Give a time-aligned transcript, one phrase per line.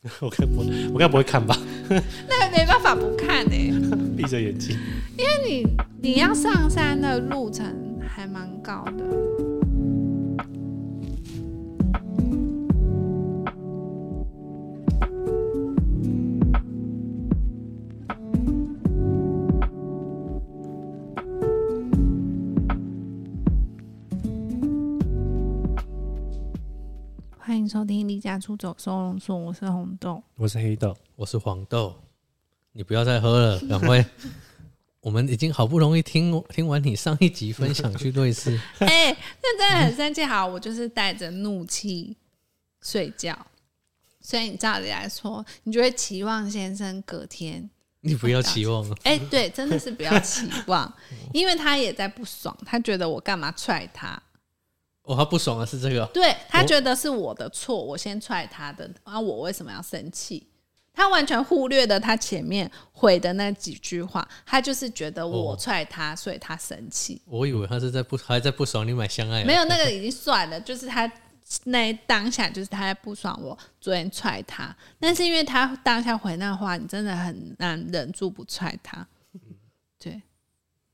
[0.20, 0.64] 我该不，
[0.94, 1.56] 我该不会看吧？
[1.88, 3.52] 那个没办法不看呢、
[4.16, 4.78] 闭着眼睛。
[5.16, 5.66] 因为你
[6.00, 9.57] 你要上山的路程还蛮高的。
[27.88, 30.22] 听《离家出走收容所》，我是红豆。
[30.36, 31.94] 我是黑豆，我是黄豆，
[32.72, 34.04] 你不要再喝了，两位。
[35.00, 40.22] 我们已经好不容易听听完你上一集分享去瑞士， 哎、那真的很生气。
[40.22, 42.14] 好，我就是带着怒气
[42.82, 43.34] 睡觉，
[44.20, 47.70] 所以你照理来说，你就会期望先生隔天。
[48.02, 48.96] 你不要期望了。
[49.04, 50.92] 哎、对，真的是不要期望，
[51.32, 54.20] 因为他也在不爽，他觉得我干嘛踹他？
[55.08, 60.46] 哦，他不爽的是这个，对他觉得是我的错，我先踹他的，啊，我为什么要生气？
[60.92, 67.22] 他完全忽略了他前面回的那几句话，他就是觉得我哦踹他，所以他生气。
[67.24, 71.10] 我以为他是在不还在不爽你买相爱，没有那个 已经算了，就是他
[71.64, 79.06] 那当下就是他在不爽我昨天踹他，但是因为他当下回那话，你真的很难忍住不踹他。
[79.98, 80.20] 对，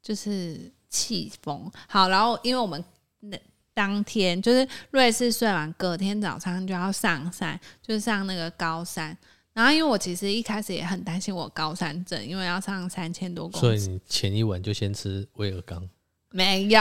[0.03, 1.71] 就是气疯。
[1.89, 2.85] 好，然后因为我们
[3.21, 3.39] 那
[3.75, 9.17] 当天就是瑞士睡完，隔天早上就要上山，就是上那个高山。
[9.53, 13.61] 然后因为我其实一开始也很担心我高山症，因为要上三千多公里。
[13.61, 15.89] 所以你前一晚就先吃威尔刚，
[16.37, 16.81] 没有，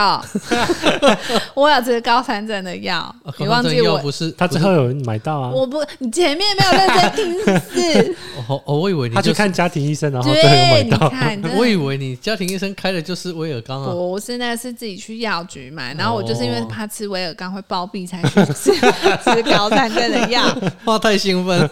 [1.53, 8.15] 我有吃高山症的药，啊你忘记我不是他最后有买到啊，我不，你前面没有认真听是？
[8.49, 11.07] 哦哦，我以为你他去就看家庭医生，然后最后买到。
[11.07, 20.43] 你看， 我以为你家庭医生开的就是威尔刚啊，不是，那是自己去药局买，然后我就是因为哦怕吃威尔刚会暴毙才去吃吃高山症的药，
[20.85, 21.69] 哇，太兴奋，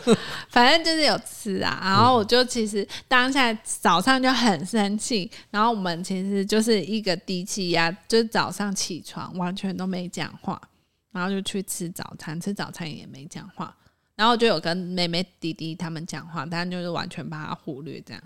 [0.49, 1.79] 反正就是有吃啊。
[1.83, 10.61] 然后我就其实当下早上就很生气，然后我们其实就是一个低气压，就是早上起床完全都没讲话，
[11.11, 13.76] 然后就去吃早餐，吃早餐也没讲话。
[14.15, 18.21] 然后就有跟妹妹、弟弟他们讲话，但就是完全把他忽略，这样，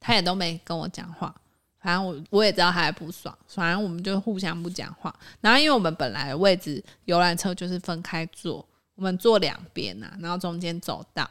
[0.00, 1.34] 他也都没跟我讲话。
[1.80, 5.14] 反正我我也知道他还不爽，反正我们就互相不讲话。
[5.40, 8.66] 然后因为我们本来位置游览车就是分开坐，
[8.96, 11.30] 我们坐两边呐，然后中间走道。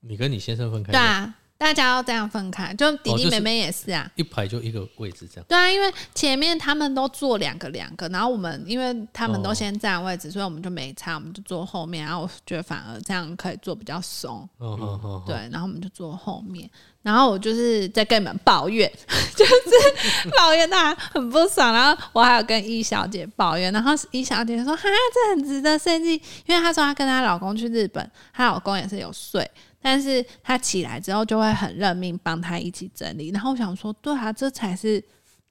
[0.00, 4.10] 你跟你先生分开，对，啊，大家要这样分开，就弟弟妹妹也是啊。
[4.14, 12.04] 一排就一个位置这样，对啊，因为前面他们都坐两个两个，然后我们因为他们都哦先占位置，所以我们就没差，我们就坐后面。
[12.04, 16.68] 然后我觉得反而这样可以坐比较松，嗯嗯嗯，对，然后我们就坐后面。
[17.02, 18.90] 然后我就是在跟你们抱怨，
[19.36, 21.72] 就是抱怨他很不爽。
[21.72, 24.82] 然后我还有跟易小姐抱怨，然后易小姐说：“哈，
[25.14, 29.48] 这很值得生气，因为她说她跟她老公去日本，她老公也是有睡，
[29.86, 33.30] 但是他起来之后就会很认命帮他一起整理。
[33.30, 35.00] 然后我想说，对啊，这才是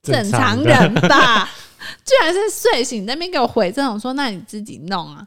[0.03, 1.49] 正常人吧？
[2.03, 5.25] 居然是睡醒那边给我回这种说，那你自己弄啊！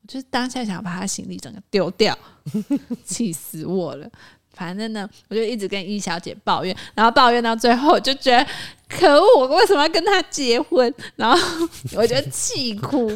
[0.00, 2.16] 我就是当下想把他行李整个丢掉，
[3.04, 4.08] 气死我了。
[4.52, 8.46] 反正呢，我就一直跟易小姐抱怨，然后抱怨到最后，我就觉得
[8.88, 10.94] 可恶，我为什么要跟他结婚？
[11.16, 13.10] 然后我就气哭，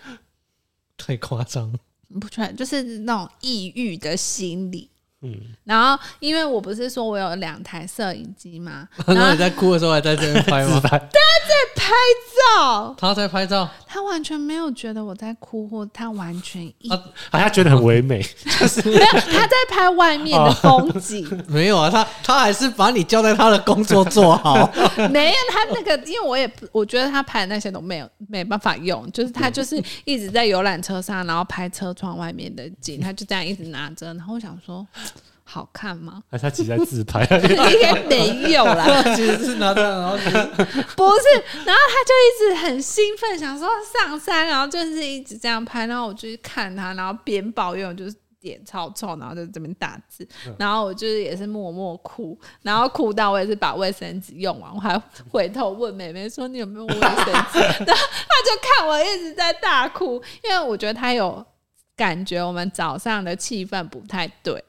[0.96, 1.74] 太夸张，
[2.18, 4.90] 不出来，就是那种抑郁的心理。
[5.22, 10.80] 嗯，然后，因为我不是说我有两台摄影机嘛，然 然后后你在哭的时候还在这边拍吗？
[10.82, 11.92] 他在拍
[12.56, 16.96] 照，他在拍照，他完全没有觉得我在哭，或他完全一、啊
[17.30, 18.24] 啊，他觉得很唯美，
[18.84, 21.44] 没有，他在拍外面的风景。
[21.48, 24.54] 没有啊，他他还是把你交代他的工作做好，
[25.10, 34.86] 没有他那个，因为我也不我觉得他拍的那些都没有没办法用，就是他就是一直在游览车上，然后拍车窗外面的景，他就这样一直拿着，然后我想说，
[35.52, 36.22] 好看吗？
[36.30, 37.24] 还是他其实在自拍。
[37.42, 40.16] 应该没有啦， 其实是拿这样，然后
[40.96, 41.26] 不是，
[41.66, 50.26] 然后他就一直很兴奋，想说上山，然后就是一直这样拍，然后我就去看他，然后边抱怨，我就是脸超臭，然后在这边打字，
[50.56, 54.96] 然后我就是也是默默哭，然后哭到我也是把卫生纸用完，我还
[55.30, 57.02] 回头问妹妹说你有没有卫生
[57.52, 61.44] 纸，然后他就看我一直在大哭，因为我觉得他有
[61.96, 64.64] 感觉我们早上的气氛不太对，嗯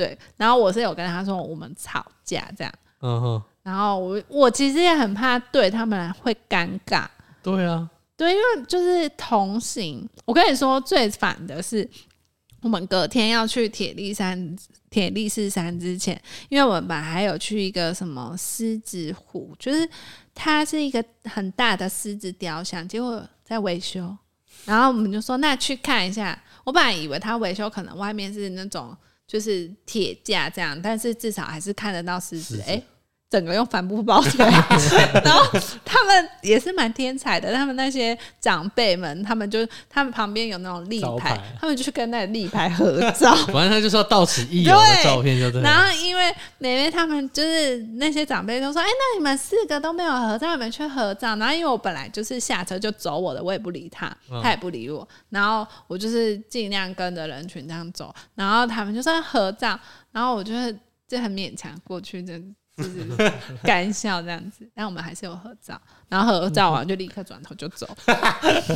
[0.00, 2.72] 对，然后我是有跟他说我们吵架这样。
[3.02, 7.06] 嗯哼，然后我我其实也很怕对他们会尴尬，
[7.42, 7.86] 对啊，
[8.16, 10.08] 对，因为就是同行。
[10.24, 11.86] 我跟你说，最烦的是
[12.62, 14.56] 我们隔天要去铁力山、
[14.88, 16.18] 铁力士山之前，
[16.48, 19.86] 因为我们本来还有去一个什么狮子湖，就是
[20.34, 24.16] 它是一个很大的狮子雕像，结果在维修。
[24.64, 28.94] 然后我们就说那去看一下，我本来以为它维修可能外面是那种
[29.30, 32.56] 就是铁架这样，但是至少还是看得到狮子。
[32.56, 32.82] 狮子哎、
[33.30, 34.50] 整个用帆布包起来，
[35.24, 35.46] 然后
[35.84, 37.54] 他们也是蛮天才的。
[37.54, 43.32] 他们那些长辈们，他们就他们旁边有那种立牌牌，他们就去跟那个立牌合照。
[43.46, 45.60] 反正他就说到此一游的照片，就。
[45.60, 51.36] 然后因为妹妹他们就是那些长辈都说，哎、那你们四个都没有合照，你们去合照。
[51.36, 55.06] 然后因为我本来就是下车就走我的，我也不理他，嗯他也不理我。
[55.28, 59.78] 然后我就是尽量跟着人群这样走，然后他们就说合照，
[60.10, 62.34] 然后我就是就很勉强过去，就
[62.82, 63.32] 就是
[63.62, 64.68] 干笑这样子。
[64.74, 67.88] 但我们还是有合照，然后合照完就立刻转头就走。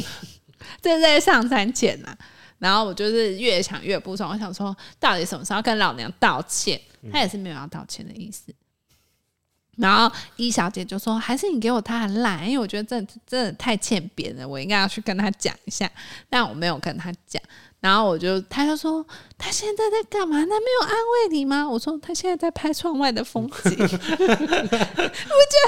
[0.80, 2.16] 这是在上山前呐、
[2.58, 6.80] 然后我就是越想越不爽，我想说，到底什么时候要跟老娘道歉？
[7.12, 8.54] 他也是没有要道歉的意思。
[9.76, 15.90] 然后一小姐就说：“还是你给我她很懒，因为我觉得这真的太欠扁了，我应该要去跟她讲一下。”
[16.30, 17.42] 但我没有跟她讲。
[17.84, 19.04] 然后我就，他就说
[19.36, 20.38] ：“他现在在干嘛？
[20.40, 23.72] 他没有安慰你吗？”我说：“他现在在拍窗外的风景。
[23.76, 24.24] ”你不觉得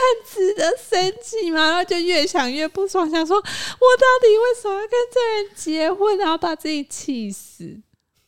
[0.00, 1.60] 很值得生气吗？
[1.60, 6.16] 然后就越想越不爽，想说：“我到底为什么要跟这人结婚？
[6.16, 7.78] 然后把自己气死。”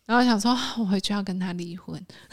[0.05, 1.99] 然后想说，我回去要跟他离婚，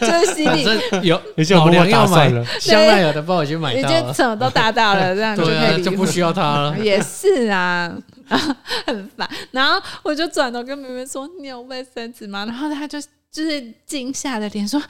[0.00, 5.82] 就是心反里正有已经有老娘要买打算了，香奈儿的包已经买已到了，经什么都达到了，这样就可以。
[5.82, 6.78] 就不需要他了。
[6.78, 7.92] 也是啊，
[8.86, 9.28] 很烦。
[9.50, 13.00] 然后我就转头跟妹妹说：“你有卫生纸吗？”然后她就
[13.30, 14.82] 就是惊吓的脸说：“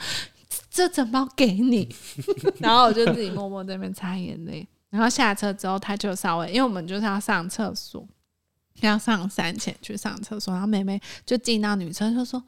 [0.69, 1.93] 这整包给你。
[2.59, 4.67] ”然后我就自己默默在那边擦眼泪。
[4.89, 8.07] 然后下车之后，她就稍微，因为我们就是要上厕所，
[8.81, 12.43] 要上山前去上厕所，然后妹妹就进到女厕就说。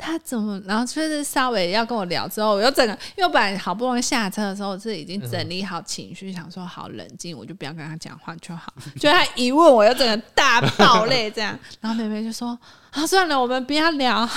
[0.00, 0.60] 她怎么？
[0.66, 8.72] 然后就是稍微要跟我聊之后，我又整个，因为我本来好不容易下车的时候，我是已经整理好情绪，想说好冷静，我就不要跟他讲话就好。
[8.98, 11.58] 就他一问，我又整个大爆泪这样。
[11.80, 12.58] 然后妹妹就说
[12.90, 14.28] ：“啊，算了，我们不要聊。”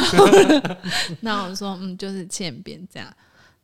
[1.22, 3.08] 然后我说：“嗯，就是欠扁这样。”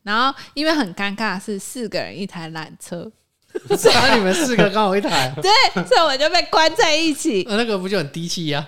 [0.04, 3.12] 然后因为很尴尬，是四个人一台缆车，
[3.94, 5.52] 那你们四个刚好一台，对，
[5.86, 7.44] 所以我就被关在一起。
[7.50, 8.66] 呃 那个不就很低气压？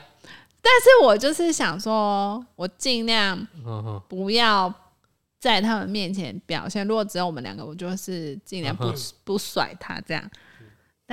[0.62, 3.48] 但是我就是想说，我尽量
[4.08, 4.72] 不要
[5.40, 6.88] 在他们面前表现。
[6.88, 10.24] 如果只有我们两个，我就是尽量不、嗯不甩他这样。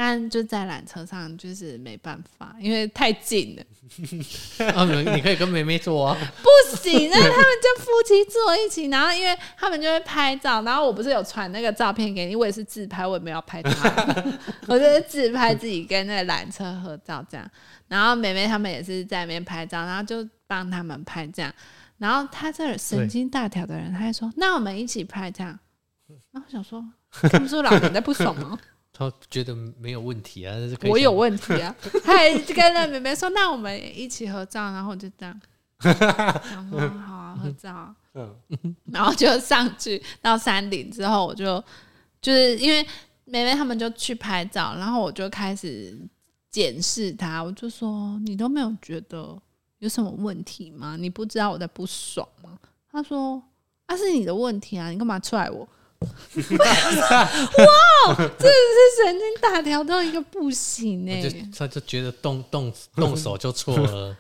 [0.01, 6.17] 但就在缆车上，就是没办法，因为太近了，啊， 你你可以跟梅梅坐啊。
[6.41, 7.11] 不行。
[7.11, 14.15] 那他们就夫妻坐一起，然后因为他们就会拍照，然后我不是有传那个照片给你，我也是自拍，我也没有拍他，
[14.69, 17.51] 我就是自拍自己跟那个缆车合照这样。
[17.89, 21.53] 然后妹妹他们也是在那边拍照，然后就帮他们拍这样。
[21.97, 25.59] 然后他这神经大条的人，他还说：“那我们一起拍这样。”
[26.31, 26.85] 然后我想说，
[27.33, 28.57] 他们说老人在不爽吗？
[28.99, 30.57] 他觉得没有问题啊，
[30.91, 31.73] 我有问题啊！
[32.03, 35.41] 他还跟那妹妹说：“那我们一起合照。”然后我就这样
[35.79, 38.35] 然后：“好啊，合照。”嗯，
[38.87, 41.63] 然后就上去到山顶之后，我就
[42.21, 42.85] 就是因为
[43.25, 45.97] 妹妹他们就去拍照，然后我就开始
[46.51, 49.41] 检视她，我就说：“你都没有觉得
[49.79, 50.97] 有什么问题吗？
[50.99, 52.59] 你不知道我在不爽吗？”
[52.91, 53.41] 他说
[53.87, 55.69] ：“那、是你的问题啊，你干嘛踹我？”
[56.01, 56.09] 哇，
[58.15, 64.17] 真的是神经大条到一个不行哎、就他就觉得动动动手就错了，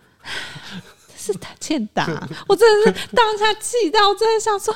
[1.16, 4.74] 是他欠打，我真的是当下气到，我真的想说，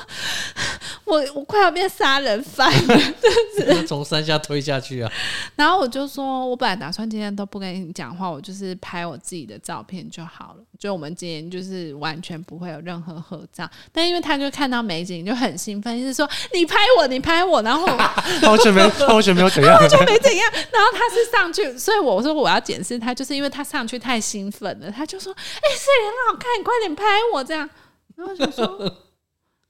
[1.03, 2.97] 我我快要变杀人犯了。
[3.67, 5.11] 他从山下推下去啊。
[5.55, 10.63] 然后我就说，我本来打算今天都不跟你讲话，我就是拍我自己的照片就好了。
[10.83, 17.87] 就我们今天就是完全不会有任何合照，但因为他就看到美景就很兴奋，就是说你拍我，你拍我，然后
[18.41, 20.51] 他完全没有，他完全没有怎样， 完全没怎样。
[20.73, 27.69] 然后他是上去，所以我说我要检视他，就是因为他上去太兴奋了，他就说：“哎、这里很好看，你快点拍我这样。”
[28.17, 28.65] 然后我就说：“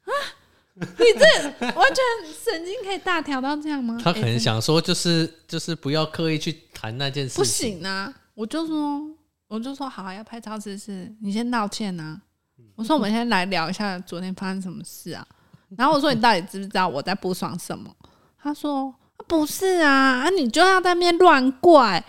[0.06, 0.12] 啊，
[0.74, 2.04] 你这完全
[2.44, 7.38] 神经可以大条到这样吗？”他可能哎想说，就是就是不要刻意去谈那件事情。
[7.38, 8.12] 不行啊！
[8.34, 9.00] 我就说，
[9.54, 12.20] 我就说好，要拍照试试，你先道歉啊。
[12.76, 15.24] 我说我们先来聊一下昨天发生什么事啊。
[15.78, 17.96] 然后我说你到底知不知道我在不爽什么？
[18.42, 18.92] 他说
[19.28, 22.04] 不是啊，啊你就要在那边乱怪。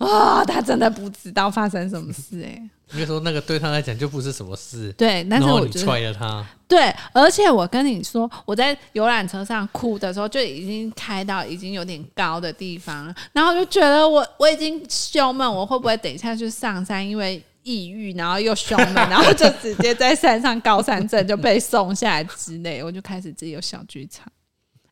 [0.00, 24.26] 哇、他真的不知道发生什么事哎、应该说那个对他来讲就不是什么事，对，但是我觉得你踹了他，对，而且我跟你说，我在游览车上哭的时候，就已经开到已经有点高的地方了，然后就觉得我我已经胸闷，我会不会等一下去上山，因为抑郁，然后又胸闷， 然后就直接在山上高山症就被送下来之类，我就开始自己有小剧场。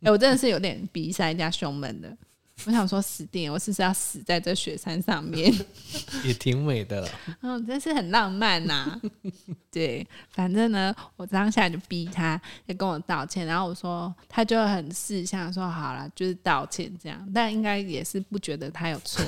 [0.02, 2.14] 哎、我真的是有点鼻塞加胸闷的。
[2.66, 5.52] 我想说死定了，我是不是要死在这雪山上面？
[6.24, 7.08] 也挺美的了。
[7.42, 9.00] 嗯，真是很浪漫呐、
[9.70, 19.24] 对，反正呢，我当下就逼他要跟我道歉，然后我说他就很识相说好了，就是道歉这样，但应该也是不觉得他有错。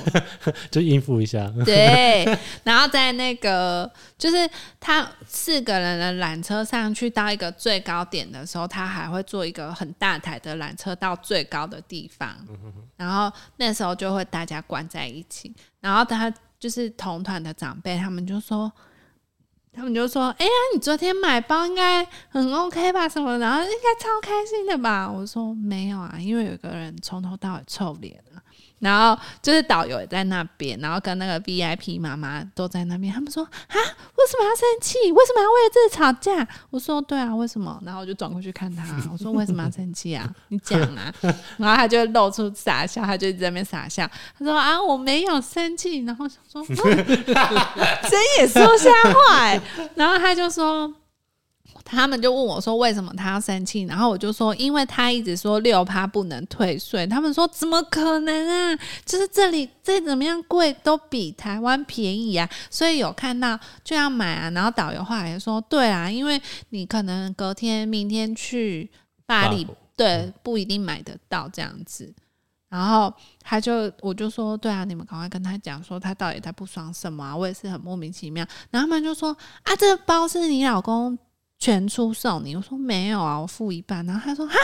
[0.69, 1.51] 就应付一下。
[1.65, 2.25] 对，
[2.63, 12.35] 然后在那个就是他四个人的缆车上去到一个最高点的时候，他还会坐一个很大台的缆车到最高的地方，
[12.95, 13.20] 然后
[13.57, 18.71] 那时候就会大家关在一起，然后他就是同团的长辈，他们就说。
[19.73, 23.07] 他们就说：“哎呀，你昨天买包应该很 OK 吧？
[23.07, 28.21] 什么，然后应该超开心的吧？”我说：“没有啊，因为有个人从头到尾臭脸。”
[28.81, 33.13] 然后就是导游也在那边，然后跟那个 VIP 妈妈都在那边。
[33.13, 34.97] 他们说：“啊，为什么要生气？
[35.11, 40.27] 为什么要为了这个吵架？”我说：“对啊，为什么？”然后我就转过去看他，我说：“为什么要生气啊？
[40.49, 41.13] 你讲啊！”
[41.57, 44.09] 然后他就露出傻笑，他就一直在那边傻笑。
[44.37, 46.75] 他说：“啊，我没有生气。”然后想说：“嗯
[48.09, 49.61] 真也说瞎话、欸。”
[49.95, 50.91] 然后他就说。
[51.93, 58.79] 他们就问我说：“为什么他要生气？”然后我就说：“因为他一直说六趴不能退税。”他们说：“怎么可能啊？
[59.05, 64.49] 就是这里再怎么样贵都比台湾便宜啊！”所以有看到就要买啊。
[64.51, 68.89] 然后导游后来也说：“对啊，因为你可能隔天、明天去
[69.25, 72.13] 巴黎，巴黎对，不一定买得到这样子。”
[72.69, 78.45] 然后他就我就说：“对啊，你们赶快跟他讲说他到底在不爽什么啊？”我也是很莫名其妙。
[78.69, 81.17] 然后他们就说：“啊，这个包是你老公。”
[81.61, 84.03] 全出送你，我说没有啊，我付一半。
[84.07, 84.55] 然后他说哈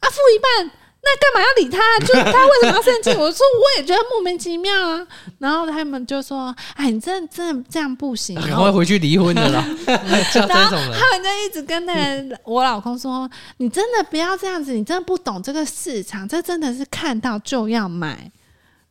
[0.00, 0.70] 啊，付一半，
[1.02, 1.98] 那干嘛要理他？
[2.06, 3.10] 就是他为什么要生气？
[3.18, 5.06] 我说我也觉得莫名其妙啊。
[5.38, 8.36] 然后他们就说，哎，你真的真的这样不行。
[8.36, 9.64] 赶快回去离婚的啦！
[10.30, 18.30] 像这然后种人，他们就一直跟那个我老公说：“你真的不要这样子，你真的不懂这个市场，这真的是看到就要买。”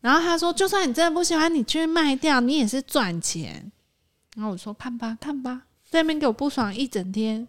[0.01, 3.71] 然后他说：“就算你真的不喜欢，你去卖掉，你也是赚钱。”
[4.35, 7.47] 然后我说：“看吧，看吧，在那边给我不爽一整天。”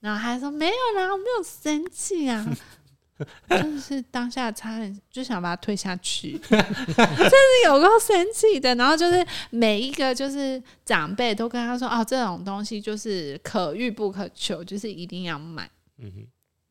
[0.00, 2.44] 然后还说：“没有啦，我没有生气啊。
[3.48, 8.74] ”真的是当下差点就想把他推下去， 真是有够生气的。
[8.74, 16.26] 然后就是每一个就是长辈都跟他说：“哦，这种东西就是可遇不可求，就是一定要买。”嗯哼，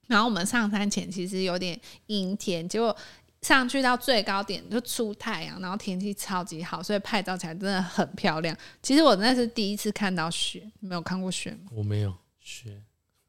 [0.08, 2.96] 然后我们上山前其实有点阴天，结果
[3.44, 8.58] 上去到最高点就出太阳，然后天气超级好，所以拍照起来真的很漂亮。
[8.82, 11.70] 其实我那是第一次看到雪，你没有看过雪吗？
[11.72, 12.14] 我没有。
[12.40, 12.82] 雪。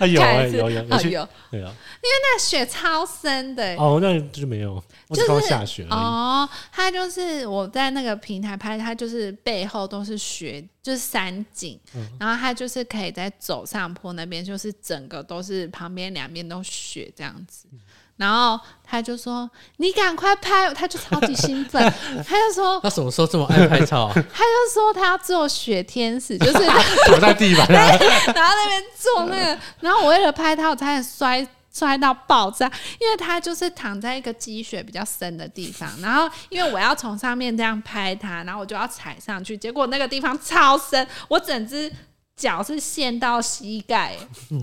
[0.00, 1.72] 啊有哎、看一次有有有哦有， 对啊，
[2.02, 5.86] 那雪超深的、欸哦那就没有，就是下雪。
[5.90, 17.68] 哦，它就是我在那个平台拍，它就是背后都是雪，就是山景，嗯然后它就是可以在走上坡那边，就是整个都是旁边两边都雪这样子。
[18.16, 21.82] 然后他就说：“你赶快拍！”他就超级兴奋，
[22.26, 24.12] 他就说他什么时候这么爱拍照啊？
[24.14, 26.58] 他就说他要做雪天使，就是
[27.06, 41.92] 躲 在地板 上，然后那边做那个，然后我为了拍他，我差点摔摔到爆炸，因为他就是躺在一个积雪比较深的地方，然后因为我要从上面这样拍他，然后我就要踩上去，结果那个地方超深，我整只。
[42.36, 44.16] 脚是陷到膝盖，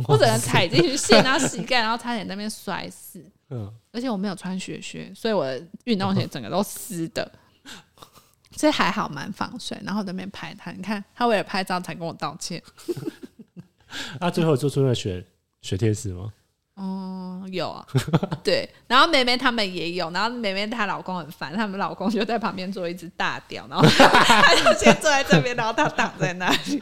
[0.05, 3.23] 我整个踩进去陷到膝盖，然后差点在那边摔死。
[3.51, 7.29] 嗯，而且我没有穿雪靴，所以我的运动鞋整个都湿的，
[8.55, 9.77] 所以还好蛮防水。
[9.83, 12.63] 然后在那边拍他，你看他为了拍照才跟我道歉。
[14.19, 15.25] 啊，最后做出了雪
[15.61, 16.31] 雪天使吗？
[16.75, 17.85] 哦，有啊，
[18.41, 18.67] 对。
[18.87, 26.81] 然后梅梅他们也有，然后梅梅她老公很烦，他们老公就在旁边做一只大屌，然后他就先坐在这边，然后他挡在那里。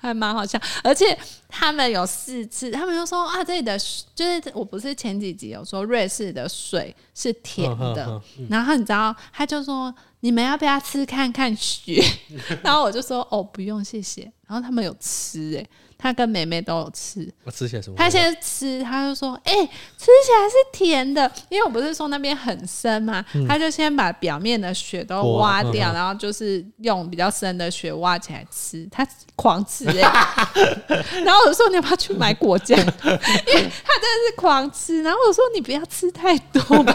[0.00, 3.76] 还蛮好笑，而且他们有四次，他们就说啊，这里的
[4.14, 12.02] 就是我不是前几集有说瑞士的水是甜的，然后你知道他就说你们要不要吃看看雪？
[12.62, 17.96] 然后我就说哦不用谢谢，然后他们有吃诶、他跟妹妹都有吃，我吃起来什么？
[17.98, 28.88] 他先吃，他就说：“哎、吃起来是甜的。”因为我不是说那边很深嘛，他就先把表面的雪都挖掉，然后就是用比较深的雪挖起来吃。
[28.92, 29.94] 他狂吃哎、
[31.24, 35.02] 然后我就说：“你要不要去买果酱？” 因为他真的是狂吃。
[35.02, 36.94] 然后我说：“你不要吃太多吧。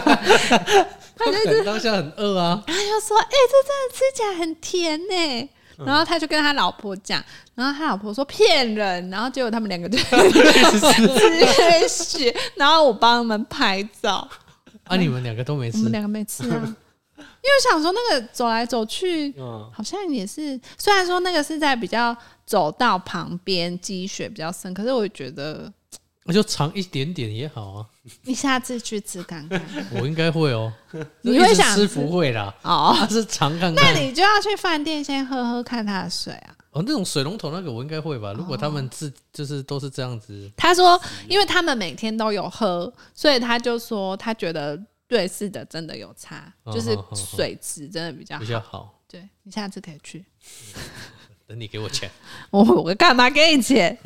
[1.16, 7.22] 他就一直当下很饿啊，他就说：“哎、这真的吃起来很甜呢、然后他就跟他老婆讲，
[7.54, 14.28] 然后他老婆说骗人，然后结果他们两个就 吃雪，然后我帮他们拍照，
[14.84, 15.78] 啊，你们两个都没吃？
[15.78, 16.76] 我们，两个没吃啊，
[17.16, 25.72] 因为我想说那个走来走去，嗯，好像也是，虽然说那个是在比较走道旁边积雪比较深，可是我觉得
[26.26, 27.86] 那就尝一点点也好啊，
[28.22, 29.60] 你下次去吃看看
[29.92, 30.72] 我应该会哦。
[31.20, 32.94] 你会想吃不会啦，哦。
[32.98, 34.00] 他是尝看看那。
[34.00, 36.56] 你就要去饭店先喝喝看它的水啊。
[36.70, 38.32] 哦，那种水龙头那个我应该会吧？
[38.32, 48.40] 如果他们自就是都是这样子，他说，因为他们每天都有喝，所以他就说他觉得对视的真的有差，就是水质真的比较好。
[48.40, 49.00] 比较好。
[49.06, 50.24] 对你下次可以去。
[51.46, 52.10] 等你给我钱，
[52.50, 53.96] 我我干嘛给你钱？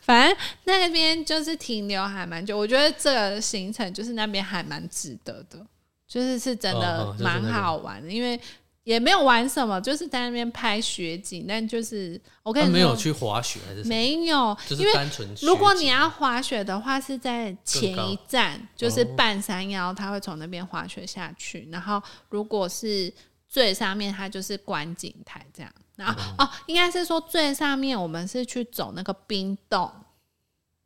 [0.00, 5.64] 反正那边就是停留还蛮久，我觉得这个行程就是那边还蛮值得的，
[6.06, 8.38] 就是是真哦的蛮哦就是那个好玩的，因为
[8.84, 13.82] 也没有玩什么，就是在那边拍雪景，但就是我跟你说没有去滑雪还是？
[13.84, 15.26] 没有，因为单纯。
[15.40, 21.66] 如果你要滑雪的话，是在前一站，就是哦半山腰，他会从那边滑雪下去。
[21.72, 23.10] 然后如果是
[23.48, 25.72] 最上面，它就是观景台这样。
[25.96, 29.90] 然后哦应该是说最上面我们是去走那个冰洞，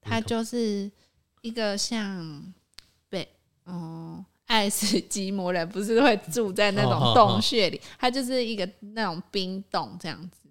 [0.00, 0.90] 它就是
[1.42, 2.52] 一个像
[3.08, 3.28] 北
[3.66, 4.24] 嗯。
[4.48, 10.48] 爱斯基摩人不是会住在那种洞穴里，它就是一个那种冰洞这样子，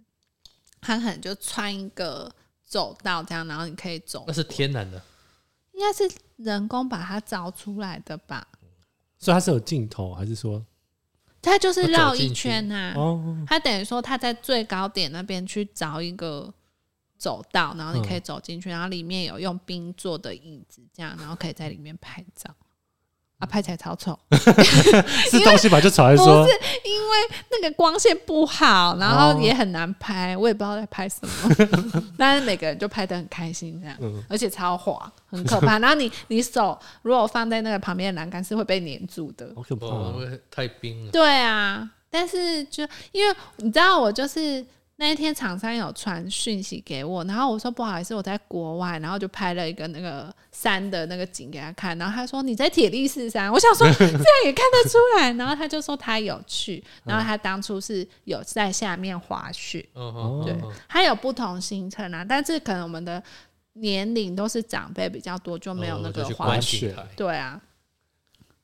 [0.80, 2.32] 它可能就穿一个
[2.64, 5.02] 走道这样，然后你可以走那，是天然的，
[5.72, 8.48] 应该是人工把它凿出来的吧？
[9.18, 10.64] 所以它是有镜头，还是说
[11.42, 16.54] 它就是绕一圈啊、哦，它等于说它在最高点那边去找一个
[17.18, 22.54] 走道，然后你可以走进去，然后里面有用冰做的椅子，这样，然后可以在里面拍照。
[23.40, 24.18] 啊，拍起来超丑，
[25.30, 25.80] 是东西吧？
[25.80, 27.18] 就吵还是说不是因为
[27.52, 31.56] 那个光线不好，然后也很难拍，我也不知道在拍什么。
[32.18, 35.78] 但是每个人就拍的很开心，这样，嗯而且超滑，很可怕。
[35.78, 39.86] 然后你你手如果放在那个旁边的栏杆是会被粘住的，好可怕？
[39.86, 41.12] 因为太冰了。
[41.12, 44.66] 对啊，但是就因为你知道，我就是
[45.00, 59.88] 那一天厂商有传讯息给我，然后我说不好意思，我在国外，然后就拍了一个那个山的那个景给他看，然后他说你在铁力士山，我想说 这样也看得出来，然后他就说他有去，然后他当初是有在下面滑雪，
[60.44, 63.22] 对他有不同行程啊，但是可能我们的
[63.74, 66.96] 年龄都是长辈比较多，就没有那个滑雪。
[67.16, 67.62] 对啊，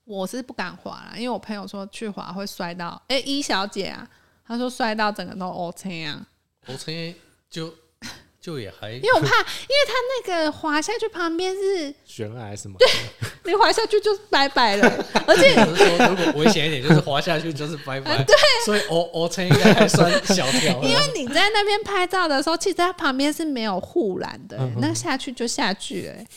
[0.04, 3.00] 我是不敢滑啦，因为我朋友说去滑会摔到。
[3.08, 4.10] 哎、一小姐啊，
[4.48, 6.26] 她说摔到整个都 OK 啊，
[6.68, 7.16] 我曾经
[7.50, 7.74] 就
[8.40, 9.94] 就也还，因为我怕，因为它
[10.28, 12.78] 那个滑下去旁边是悬崖什么？
[12.80, 12.88] 对
[13.46, 18.24] 你滑下去就是拜拜了，而且 我是说，如果危险一点，就是滑下去就是拜拜。
[18.24, 20.80] 对，所以我我撑应该还算小条。
[20.84, 26.28] 因为你在那边拍照的时候，其实它旁边是没有护栏的、嗯那下去就下去了、欸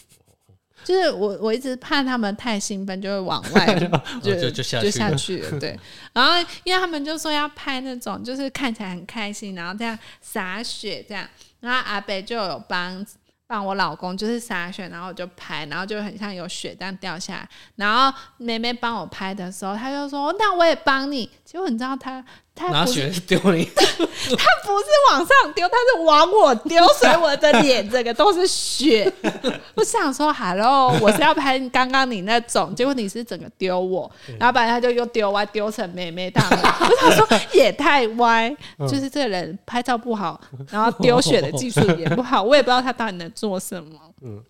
[0.86, 3.66] 就是我我一直怕他们太兴奋，就会往外
[4.22, 5.58] 就 就就下就去了下去了。
[5.58, 5.76] 对，
[6.14, 11.26] 然后因为他们就说要拍那种就是看起来很开心，然后这样洒雪这样，
[11.58, 13.04] 然后阿北就有帮
[13.48, 17.48] 帮我老公就是洒雪，然后我就拍，然后就很像有雪这样掉下来。
[17.74, 22.22] 然后妹妹帮我拍的时候，她就说：“那我也帮你。”结果你知道他
[22.56, 29.10] 他拿不是雪丢你， 他不是往上丢，他是往我丢，所以我的脸整个都是血。
[29.76, 36.58] 我想说，Hello，我是要拍刚刚你那种，结果你是整个丢我，然后把他就又丢歪，丢成妹妹他们。
[36.58, 43.96] 我想说也太歪，就是这个人拍照不好，然后丢血的技术也不好，我也不知道他到底能做什么。
[44.22, 44.42] 嗯。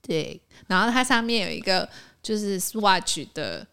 [0.00, 1.88] 对，然后它上面有一个
[2.22, 3.64] 就是 Swatch 的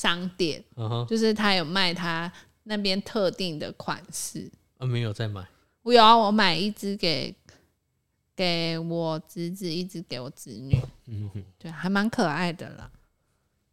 [0.00, 2.32] 商店，嗯哼，就是他有卖他
[2.62, 4.50] 那边特定的款式。
[4.78, 5.46] 啊没有再买，
[5.82, 7.34] 我有啊，我买一只给
[8.34, 12.90] 给我侄子，一只给我侄女，嗯哼，对，还蛮可爱的啦。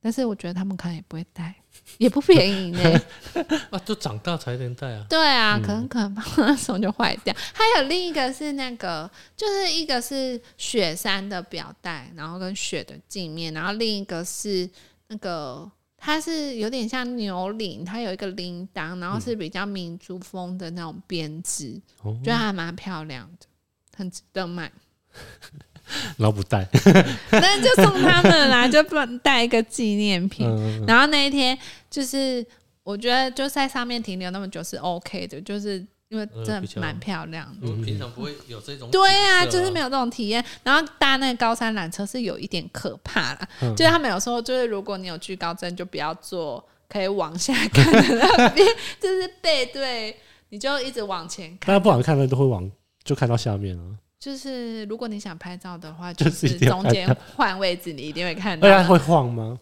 [0.02, 1.56] 但是我觉得他们可能也不会戴，
[1.98, 3.02] 也不便宜呢。
[3.72, 5.06] 啊，就长大才能戴啊。
[5.10, 7.34] 对啊，可能可能放那时候就坏掉。
[7.54, 14.70] 还有另一个是那个，就是一个是雪山的表带，然后跟雪的镜面，然后另一个是
[15.08, 23.48] 那个它是有点像牛铃，它有一个铃铛，然后是比较民族风的那种编织，哦觉得还蛮漂亮的，
[23.96, 24.72] 很值得买。
[26.18, 26.68] 然后不带，
[27.32, 30.46] 那就送他们啦，就不能带一个纪念品。
[30.46, 31.58] 嗯，然后那一天
[31.90, 32.46] 就是
[32.84, 37.68] 我觉得就在上面停留那么久是 OK 的，就是因为真的蛮漂亮的。
[37.70, 38.90] 我平常不会有这种。
[38.92, 40.44] 对啊，啊，就是没有这种体验。
[40.64, 48.66] 然后搭那个高山缆车是有一点可怕啦，嗯就是他们有时候就是如果你有惧高症，就不要坐可以往下看的那边，
[49.00, 50.16] 就是背对，
[50.50, 51.80] 你就一直往前看大家。
[51.80, 52.70] 不好看的都会往
[53.04, 53.84] 就看到下面啊，
[54.20, 59.60] 就是如果你想拍照的话，就就是中间换位置，你一定会看到大家会晃吗？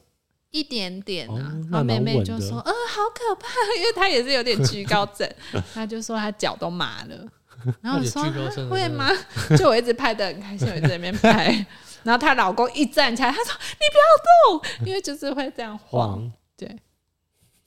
[0.56, 1.34] 一点点啊。
[1.34, 5.30] 哦然后妹妹就说：“呃，好可怕， 因为她也是有点居高症，
[5.74, 7.26] 她就说她脚都麻了。
[7.82, 9.10] ”然后我说那有惧高症：“的啊会吗？”
[9.58, 11.65] 就我一直拍的很开心，我一直在那边拍。
[12.04, 16.13] 然后她老公一站起来，她说：“你不要动，因为就是会这样晃。
[16.13, 16.70] 晃，”对，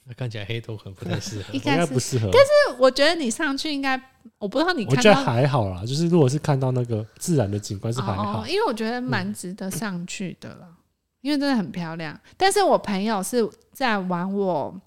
[0.05, 1.61] 那看起来黑头很不太适合应。
[1.61, 2.31] 应该不适合。
[2.33, 4.01] 但是我觉得你上去应该，
[4.39, 10.69] 我不知道你我觉得看到还好啦，就是如果是看到那个自然的景观是还好哦，，因为我觉得蛮值得上去的了，
[11.21, 12.19] 因为真的很漂亮。
[12.37, 14.81] 但是我朋友是在玩我。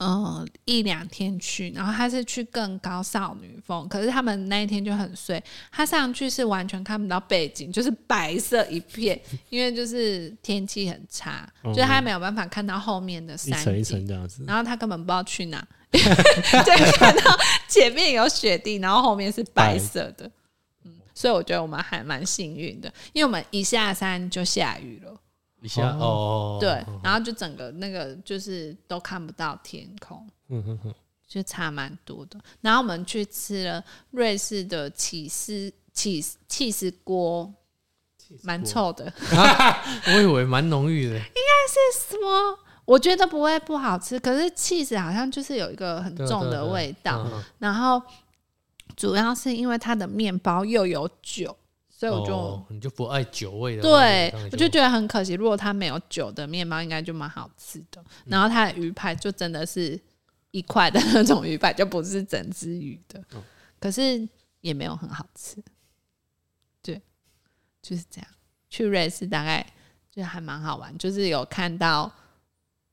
[0.00, 14.44] 呃，一两天去，然后他是去更高少女峰，可是他们那一天就很碎，他上去是完全看不到背景，就是白色一片，因为就是天气很差，嗯就是他没有办法看到后面的山一山层一层这样子。
[14.46, 20.30] 然后他根本不知道去哪， 就看到前面有雪地，然后后面是白色的。
[20.84, 25.20] 嗯，所以我觉得我们还蛮幸运的，因为我们一下山就下雨了，
[25.60, 30.94] 一下哦，对，然后就整个那个就是都看不到天空，嗯哼哼，
[31.26, 32.38] 就差蛮多的。
[32.60, 37.52] 然后我们去吃了瑞士的起司起司起司锅，
[38.42, 39.12] 蛮臭的。
[40.06, 42.58] 我以为蛮浓郁的，什么？
[42.84, 47.26] 我觉得不会不好吃，可是 cheese 好像就是有一个很重的味道。
[47.58, 48.00] 然后
[48.96, 51.54] 主要是因为它的面包又有酒，
[51.98, 55.32] 所以我就、哦你就不爱酒味的话，对我就觉得很可惜。
[55.32, 58.00] 如果它没有酒的面包，应该就蛮好吃的。
[58.26, 59.98] 然后它的鱼排就真的是
[60.52, 63.20] 一块的那种鱼排，就不是整只鱼的，
[63.80, 64.28] 可是
[64.60, 65.56] 也没有很好吃。
[66.80, 67.02] 对，
[67.82, 68.30] 就是这样。
[68.70, 69.66] 去瑞士大概
[70.14, 72.08] 就还蛮好玩，就是有看到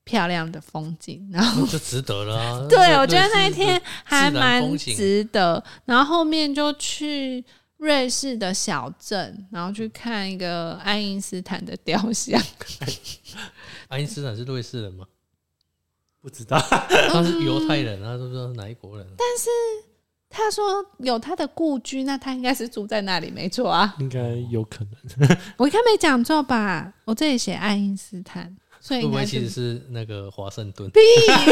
[0.04, 2.66] 漂亮的风景，然后就值得了啊。
[2.68, 5.64] 对，我觉得那一天还蛮值得。
[5.86, 7.46] 然后后面就去
[7.78, 12.42] 瑞士的小镇，然后去看一个爱因斯坦的雕像。
[13.90, 15.06] 爱因斯坦是瑞士人吗？
[16.22, 16.58] 不知道，
[17.12, 19.06] 他是犹太人啊，都不知道是哪一国人。
[19.18, 19.50] 但是
[20.28, 23.96] 他说有他的故居，那他应该是住在那里，没错啊。
[24.00, 25.38] 应该有可能。
[25.58, 26.92] 我应该没讲错吧？
[27.06, 30.90] 我这里写爱因斯坦，会不会其实是是那个华盛顿？
[30.92, 31.00] 屁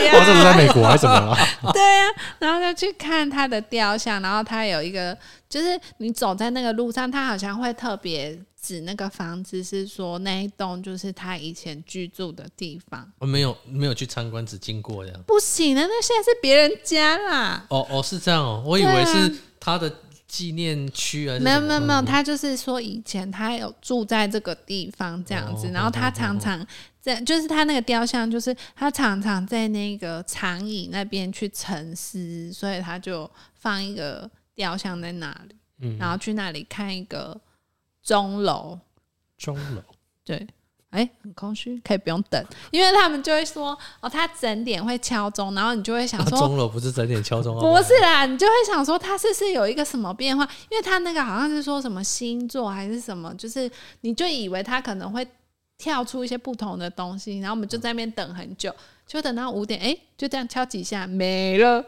[0.06, 1.36] 呀、哦，这不是在美国还是怎么了？
[1.74, 2.06] 对呀、
[2.40, 5.18] 然后就去看他的雕像，然后他有一个，
[5.50, 13.10] 就是你走在那个路上，他好像会特别指那个房子，是说那一栋就是他以前居住的地方。
[13.20, 15.22] 我没有没有去参观，只经过这样。
[15.24, 17.66] 不行啊，那现在是别人家啦。
[17.70, 19.90] 哦哦，是这样哦，我以为是他的
[20.34, 22.06] 纪念区还是没有没有没有，嗯。
[22.06, 26.66] 他就是说以前他有住在这个地方这样子，哦然后他常常
[27.00, 37.40] 在，就是他那个雕像，就是他常常在那个长椅那边去沉思，所以他就放一个雕像在那里，嗯，然后去那里看一个
[38.02, 38.80] 钟楼，
[39.38, 39.84] 钟楼。
[40.26, 40.48] 对。
[40.94, 47.60] 哎、很空虚，可以不用等，因为他们就会说，哦，他整点会敲钟，然后你就会想说，钟楼不是整点敲钟啊？
[47.60, 50.48] 不是啦，你就会想说他是不是有一个什么变化？
[50.70, 53.70] 因为他那个好像是说什么星座还是什么，就是
[54.02, 55.28] 你就以为他可能会
[55.78, 58.74] 跳出一些不同的东西，然后我们就在那边等很久，
[59.08, 61.84] 就等到五点，哎、就这样敲几下没了。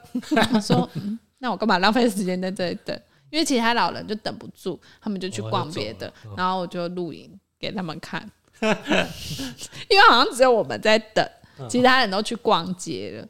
[0.54, 3.00] 我说、嗯，那我干嘛浪费时间在这里等？
[3.32, 8.30] 因为其他老人就等不住，他们就去哦逛别的然后我就录影给他们看，
[9.90, 11.28] 因为好像只有我们在等，
[11.70, 13.28] 其他人都去逛街了。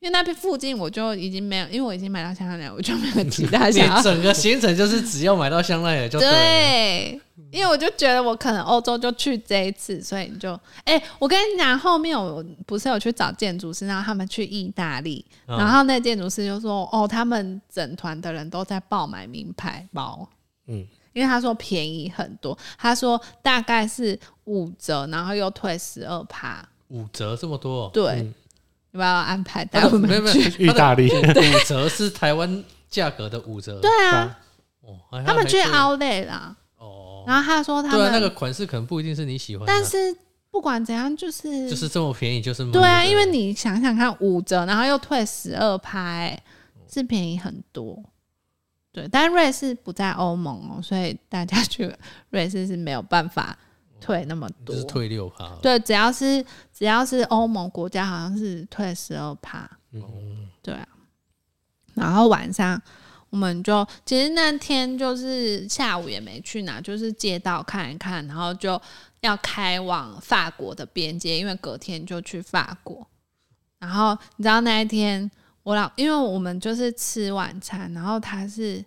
[0.00, 4.02] 因为那边附近我就已经没有，因为我已经买到香奈儿，我就没有其他 你想要。
[4.02, 7.20] 整个行程就是只要买到香奈儿就对
[7.52, 20.28] 因为我就觉得我可能欧洲就去这一次，所以你就哎、我跟你讲，后面我不是有去找建筑师，然后他们去意大利，嗯然后那建筑师就说，哦，他们整团的人都在爆买名牌包，
[20.66, 28.34] 嗯，因为他说便宜很多，他说大概是五折，然后又退十二趴，五折这么多、哦，对，嗯。
[28.92, 31.10] 要不要安排带它我们去没有没有，意大利。
[31.10, 33.80] 五折是台湾价格的五折。
[33.80, 34.38] 对啊，
[34.82, 35.80] 哦，他们去还可以。
[35.80, 40.14] Outlet 啦，哦，然后他说他对啊，们，那个款式可能不一定是你喜欢的，但是
[40.50, 46.38] 不管怎样，就是就是这么便宜，就是对啊，因为你想想看，五折，然后又退十二拍，
[46.86, 47.98] 是便宜很多。
[48.92, 51.90] 对，但瑞士不在欧盟哦，所以大家去
[52.28, 53.56] 瑞士是没有办法
[53.98, 54.74] 退那么多。
[54.74, 55.48] 就是退六趴。
[55.62, 59.68] 对，只要是只要是欧盟国家，好像是退十二趴。
[59.92, 60.86] 嗯，对啊，
[61.94, 62.80] 然后晚上
[63.30, 68.78] 我们就其实那天就是下午也没去哪，就是街道看一看，然后就
[69.20, 73.06] 要开往法国的边界，因为隔天就去法国。
[73.78, 75.30] 然后你知道那一天
[75.62, 78.84] 我老，因为我们就是吃晚餐，然后他是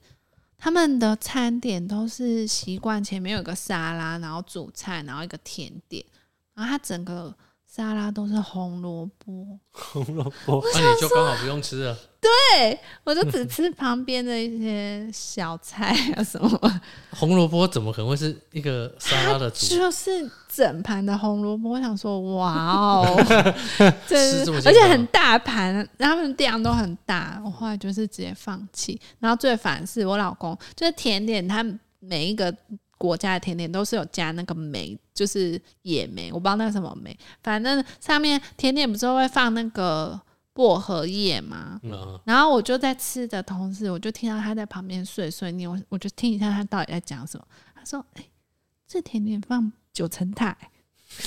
[0.57, 6.03] 他们的餐点都是习惯前面有个沙拉，然后主菜，然后一个甜点，
[6.53, 7.33] 然后他整个
[7.75, 11.97] 沙拉都是红萝卜，红萝卜，那你就刚好不用吃了。
[12.21, 19.75] 对我就只吃旁边的一些小菜啊什么，红萝卜怎么可能会是一个沙拉的主？
[19.75, 20.09] 就是
[20.47, 21.71] 整盘的红萝卜。
[21.71, 23.05] 我想说，哇哦，
[24.07, 27.41] 真是而且很大盘，他们量都很大。
[27.43, 28.97] 我后来就是直接放弃。
[29.19, 31.61] 然后最烦是我老公，就是甜点，他
[31.99, 32.55] 每一个
[32.97, 40.19] 国家的甜点都是有加那个梅，就是野梅，我不知道那是什么梅，反正上面甜点不是会放那个
[40.53, 41.79] 薄荷叶吗？
[41.83, 47.45] 嗯，然后我就在吃的同时，我就听到他在旁边碎碎念，我我就听一下他到底在讲什么。
[47.75, 48.25] 他说：“哎、
[48.87, 50.69] 这甜点放九层塔、欸。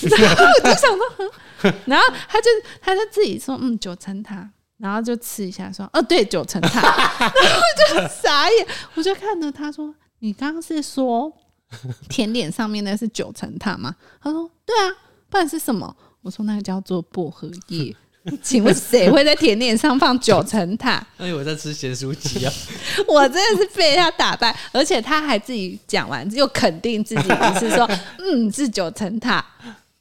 [0.19, 2.49] ”然后我就想说，哼然后他就
[2.81, 6.81] 他就自己说：“嗯，九层塔。”然后就吃一下，说：“哦，对，九层塔。
[7.21, 11.33] ”然后我就傻眼，我就看着他说：“你刚刚是说
[12.09, 14.91] 甜点上面那是九层塔吗？”他说：“对啊，
[15.29, 17.95] 不然是什么？”我说：“那个叫做薄荷叶。
[18.43, 21.07] ”请问谁会在甜点上放九层塔？
[21.17, 22.53] 那以为在吃咸酥鸡啊？
[23.09, 29.43] 我真的是被他打败，而且他还自己讲完又肯定自己不是说，嗯，是九层塔。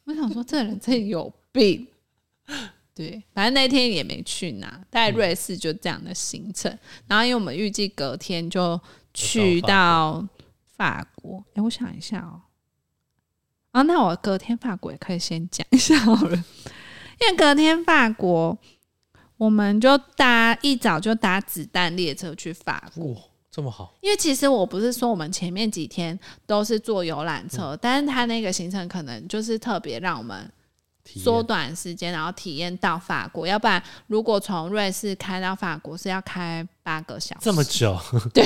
[0.03, 1.87] 我想说，这人真有病。
[2.93, 6.75] 对，反正那天也没去哪，在瑞士就这样的行程。
[7.07, 8.77] 然后，因为我们预计隔天就
[9.13, 10.25] 去到
[10.77, 11.43] 法国。
[11.55, 12.43] 哎、我想一下哦。
[13.71, 18.57] 啊，那我隔天法国也可以先讲一下好了，因为隔天法国，
[19.35, 23.13] 我们就搭一早就搭子弹列车去法国。
[23.13, 30.51] 哇，这么好，因为其实我不是说我们前面几天都是坐游览车，但是他那个行程可能就是特别让我们
[31.15, 33.47] 缩短时间，然后体验到法国。
[33.47, 37.99] 要不然，如果从瑞士开到法国是要开八个小时，这么久，
[38.33, 38.45] 对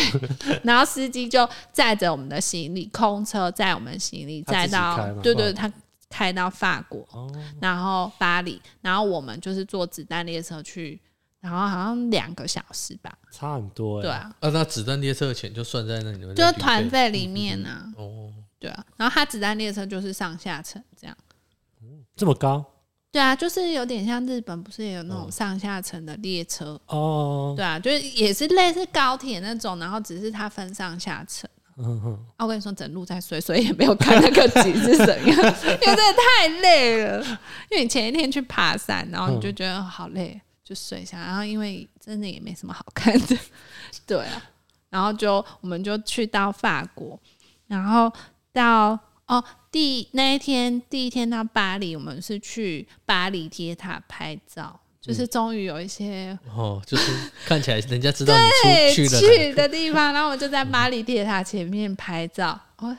[0.64, 5.72] 然后司机就载着我们的行李，空车载我们行李载到，对对，哦他
[6.10, 11.00] 开到法国，哦，然后巴黎，然后我们就是坐子弹列车去，
[11.40, 14.02] 然后好像两个小时吧，差很多哎。
[14.02, 21.16] 对啊，啊，那子弹列车的钱就算在那里面就是团费里面呢、哦，对啊，然后他子弹列车就是上下层这样。
[22.22, 22.64] 这么高
[23.12, 26.80] 对啊，就是有点像日本，不是也有那种上下层的列车？
[26.86, 31.50] 哦，对啊，就是也是类似高铁那种，然后只是它分上下层。
[31.78, 36.04] 嗯哼，啊，我跟你说，整路在睡，所以也没有看那个景是怎样， 因为真的
[36.38, 37.22] 太累了。
[37.72, 41.18] 因为你前一天去爬山，然后你就觉得好累，就睡一下。
[41.20, 43.38] 然后因为真的也没什么好看的，
[44.06, 44.42] 对啊。
[44.90, 47.20] 然后就我们就去到法国，
[47.68, 48.12] 然后
[48.54, 62.96] 到哦第那一天第一天到巴黎，我们是去巴黎铁塔拍照，就是终于有一些哦，就是看起来人家知道你对出去了，去的地方，然后我就在巴黎铁塔前面拍照，哦，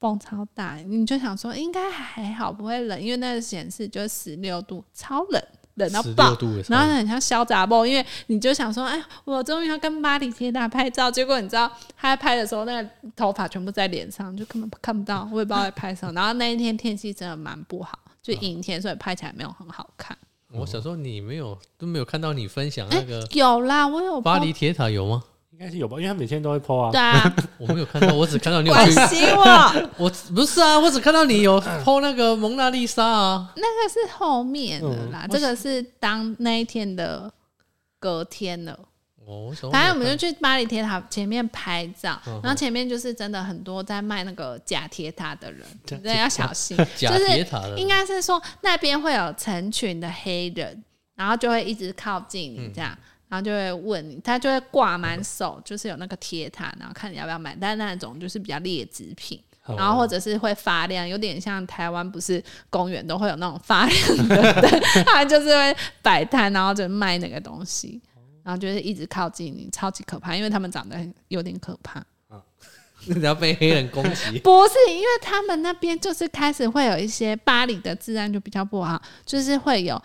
[0.00, 5.42] 风超大，你就想说应该还好，不会冷，因为那个显示就是十六度，超冷，
[5.76, 6.36] 冷到爆
[6.68, 11.10] 然后候，很像小杂包，因为你就想说，哎，我终于要跟巴黎铁塔拍照。
[11.10, 16.12] 结果你知道，他在拍的时候，那个头发全部在脸上，就根本看不到，我也不知道在拍什么。
[16.12, 20.16] 然后那一天天气真的蛮不好，就阴天，所以拍起来没有很好看。
[20.52, 25.22] 我想说你没有都没有看到你分享那个有啦，我有巴黎铁塔有吗？
[25.58, 27.00] 应该是有吧，因为他每天都会 PO 啊对。
[27.00, 29.88] 啊， 我没有看到，我只看到你有关去，心我。
[29.96, 37.32] 我不是啊，我只看到你有 PO 那个蒙娜丽莎啊，那个是后面的啦，嗯这个是当那一天的
[37.98, 38.78] 隔天了。
[39.24, 46.76] 哦，我想反正我们就去巴黎铁塔前面拍照，嗯然后前面就是真的很多在卖那个假铁塔的人，假真的要小心。
[46.94, 52.94] 假就是铁塔的，应该是说那边会有成群的黑人，然后就会一直靠近你这样。
[53.28, 57.56] 然后就会问你，他就会挂满手，就是有那个铁塔，然后看你要不要买。
[57.60, 68.00] 但是那种就是比较劣质品，哦然后或者是会发亮，有点像台湾不是公园都会有那种发亮的灯， 他就是会摆摊，然后就卖那个东西，
[68.42, 72.04] 然后就是一直靠近你，超级可怕，因为他们长得很有点可怕。
[73.08, 80.02] 你要被黑人攻击，不是，因为他们那边就是开始会有一些巴黎的治安就比较不好，就是会有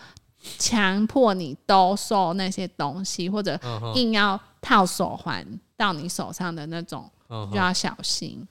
[0.58, 3.60] 强迫你兜售那些东西，或者
[3.95, 5.45] 硬要套手环
[5.77, 8.47] 到你手上的那种，嗯，就要小心。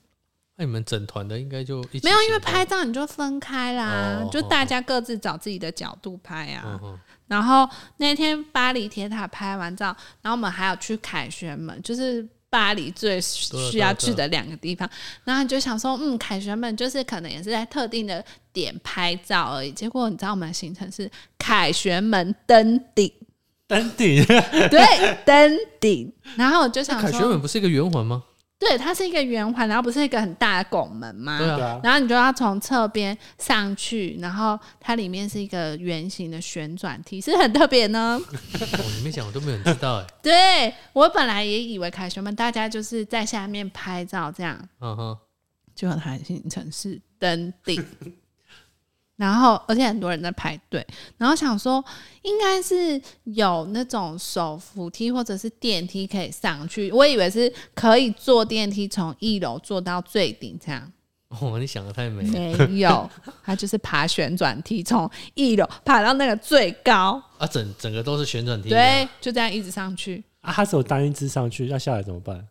[0.56, 6.78] 那你们整团的应该就一起没有，因为拍照你就分开啦，哦就大家各自找自己的角度拍啊。
[7.26, 9.86] 然后那天巴黎铁塔拍完照，
[10.20, 14.88] 然后我们还有去凯旋门，就是巴黎最需要去的两个地方。
[15.24, 19.70] 然后就想说，嗯，凯旋门就是可能也是在特定的点拍照而已。
[19.70, 23.10] 结果你知道我们的行程是凯旋门登顶，
[23.66, 24.24] 登顶，
[24.68, 26.12] 对，登顶。
[26.36, 28.24] 然后我就想说，凯旋门不是一个圆环吗？
[28.60, 31.38] 对，它是一个圆环，然后不是一个很大的拱门吗？
[31.38, 38.20] 对啊然后你就要从侧边上去，然后它里面是一个圆形的旋转梯，是很特别呢。
[38.20, 40.06] 哦，你没讲我都没有人知道哎。
[40.22, 45.18] 对我本来也以为凯旋门大家就是在下面拍照这样，嗯哼，
[45.74, 47.82] 结果它形成是登顶，
[49.20, 50.84] 然后而且很多人在排队，
[51.18, 51.84] 然后想说
[52.22, 60.90] 应该是有那种手扶梯或者是电梯可以上去，我以为是可以坐电梯从一楼坐到最顶这样。
[61.28, 62.66] 哦，你想的太美了。
[62.66, 63.08] 没有，
[63.44, 68.70] 它就是爬旋转梯，从一楼爬到那个最高，啊，整整个都是旋转梯。
[68.70, 70.24] 对，，就这样一直上去。
[70.40, 72.42] 啊，他只有单一只上去，要下来怎么办？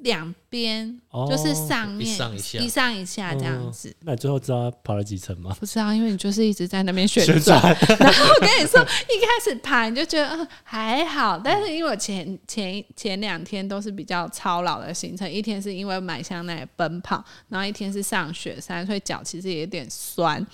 [0.00, 3.94] 它两边哦就是上面一上一下一上一下这样子。
[4.00, 5.54] 那最后知道他跑了几层吗？
[5.60, 7.60] 不知道，因为你就是一直在那边旋 旋转。
[7.98, 20.44] 然后我跟你说，一开始爬你就觉得嗯还好，但是因为我前前前两天都是比较操劳的行程，一天是因为买香奈儿奔跑，然后一天是上雪山，所以脚其实也有点酸。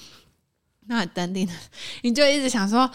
[0.89, 1.53] 那很淡定的，
[2.03, 2.89] 你就一直想说，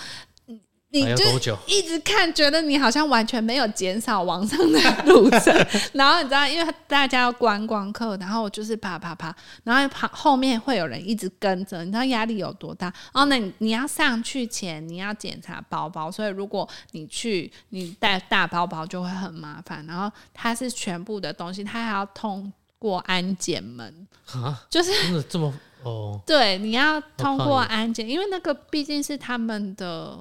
[0.91, 1.57] 你你就？
[1.67, 5.53] 一直看，觉得你好像完全没有减少往上的路程。
[5.93, 12.87] 然后你知道，因为大家要观光客，然后就是爬爬爬，然后旁后面会有人一直跟着，你知道压力有多大？
[13.13, 19.85] 然后呢，你你要上去前你要检查包包，所以如果你去你带大包包就会很麻烦。
[19.87, 26.19] 然后它是全部的东西，它还要通过安检门，啊，就是真的这么哦？
[26.25, 30.17] 对你要通过安检，因为那个毕竟是他们的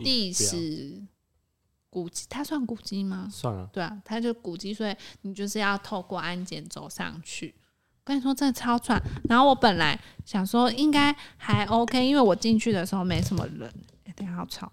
[0.00, 1.02] 历史
[1.88, 3.28] 古迹，它算古迹吗？
[3.30, 7.54] 算了，对啊，它就古迹，所以你就是要透过安检走上去。
[8.04, 9.02] 跟你说，真的超喘。
[9.28, 13.68] 然后我本来想说应该还 OK，因为我进去的时候没什么人。
[14.04, 14.70] 哎、等一下好吵，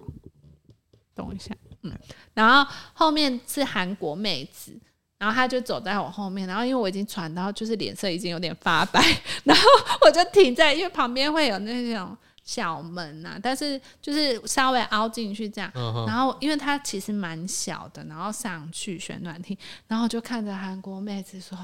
[1.16, 1.56] 等我一下。
[1.82, 1.92] 嗯，
[2.36, 4.80] 然后后面是韩国妹子，
[5.18, 9.02] 然后她就走在我后面，然后因为我已经喘到就是脸色已经有点发白，
[9.44, 9.64] 然后
[10.06, 15.72] 我就停在，因为旁边会有那种小门呐、但是就是稍微凹进去这样。
[15.76, 21.58] 嗯，然后因为它其实蛮小的，然后上去旋转厅，然后就看着韩国妹子说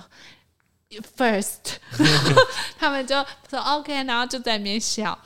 [1.18, 1.76] first，
[2.80, 5.18] 他们就说 OK，然后就在那边笑。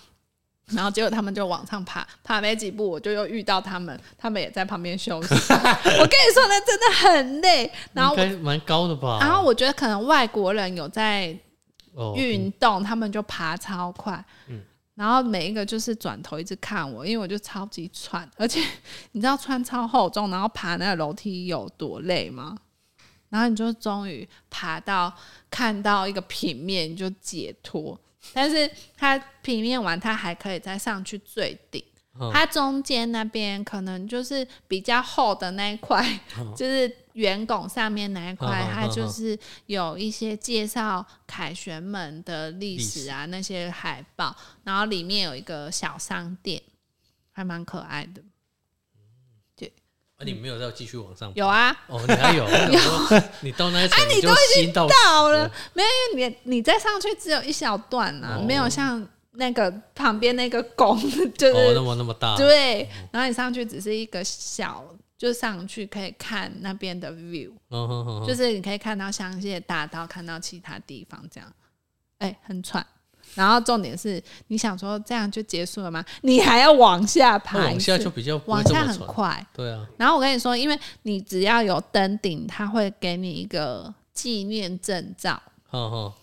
[0.67, 5.35] 然后结果他们就往上爬，爬没几步我就又遇到他们，他们也在旁边休息。
[5.35, 7.69] 我跟你说，那真的很累。
[7.91, 9.19] 然后蛮高的吧？
[9.19, 11.37] 然后我觉得可能外国人有在
[11.93, 14.23] 哦，运动，他们就爬超快。
[14.95, 18.61] 然后每一个就是转头一直看我，因为我就超级喘，而且
[19.13, 22.55] 你知道穿超厚重，然后爬那个楼梯有多累吗？
[23.29, 25.11] 然后你就终于爬到
[25.49, 27.99] 看到一个平面，你就解脱。
[28.33, 31.83] 但是它平面完，它还可以再上去最顶。
[32.19, 36.19] 嗯它中间那边可能就是比较厚的那一块，
[36.55, 46.61] 就是圆拱上面那一块，它就是有一些介绍凯旋门的历史啊那些海报，然后里面有一个小商店，
[47.31, 48.21] 还蛮可爱的。
[50.15, 51.31] 啊，你没有再继续往上？
[51.33, 52.45] 有啊，哦，你还有？
[52.69, 55.89] 有，你到那一层你就心到到了，没有？
[56.19, 60.99] 因为你你再上去只有一小段啊，哦没有像那个旁边那个拱，
[61.37, 64.85] 就是、哦，那么那么大，对，然后你上去只是一个小，
[65.17, 67.51] 就上去可以看那边的 view，
[68.25, 71.53] 就是你可以看到香榭大道，看到其他地方这样，
[72.19, 72.85] 哎、很喘。
[73.35, 76.05] 然后重点是，你想说这样就结束了吗？
[76.21, 78.85] 你还要往下爬往，下就比较往下。
[78.85, 79.43] 很快。
[79.53, 85.41] 对啊，然后我跟你说，因为你只要有登顶，他会给你一个纪念证照，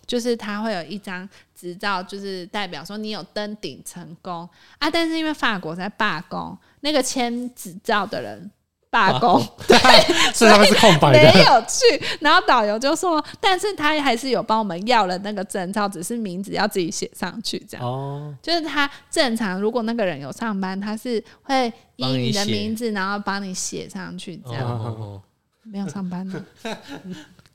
[0.06, 4.90] 就是他会有一张执照，就是代表说你有登顶成功啊。
[4.90, 8.50] 但是因为法国在罢工，那个签执照的人
[8.90, 9.76] 罢工， 对
[10.34, 11.42] 所以他们是空白的没。
[11.44, 12.18] 有去。
[12.20, 17.86] 然后导游就说，但是他还是有帮我们要了那个证照，只是名字要自己写上去，这样。
[17.86, 24.68] 哦，就是他正常，如果那个人有上班，他是会以你你的名字，然后帮你写上去，这哦样。
[24.68, 25.22] 哦哦，
[25.62, 26.44] 没有上班呢，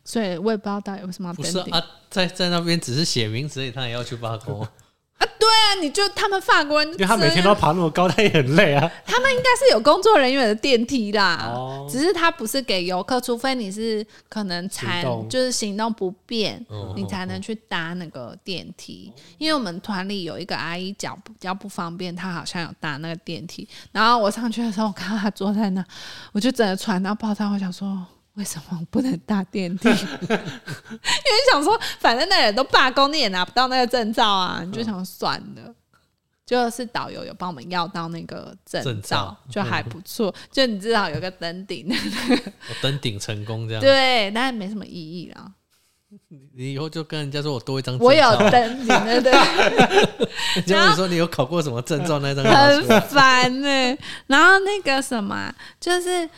[0.06, 1.34] 所以我也不知道到底为什么。
[1.34, 4.62] 不是啊，在在那边只是写名字而已，他也要去罢工。
[5.18, 8.92] 啊对啊，你就他们法国人，因为他每天都要爬那么高，他也很累啊。
[9.06, 19.12] 他们应该是有工作人员的电梯啦，哦只是他不是给游客，除非你是可能残行动就是行动不便，哦你才能去搭那个电梯。
[19.38, 23.68] 因为我们团里有一个阿姨脚比较不方便，她好像有搭那个电梯。
[23.94, 25.86] 然后我上去的时候，我看到她坐在那，
[26.34, 27.48] 我就整个喘到爆炸。
[27.48, 29.88] 我想说，为什么我不能搭电梯？
[29.90, 29.96] 因
[30.30, 30.40] 为
[31.52, 35.74] 想说，反正那人都罢工，你也拿不到那个证照啊，你就想算了。
[36.46, 40.32] 就是导游有帮我们要到那个证证照就还不错。
[40.52, 41.88] 就你至少有个登顶，
[42.70, 45.52] 我登顶成功这样，对，但是没什么意义啦。
[46.54, 49.32] 你以后就跟人家说我多一张，我有登顶的，对，
[50.56, 56.30] 人家问你说你有考过什么证照那张很，烦呢、然后那个什么啊，就是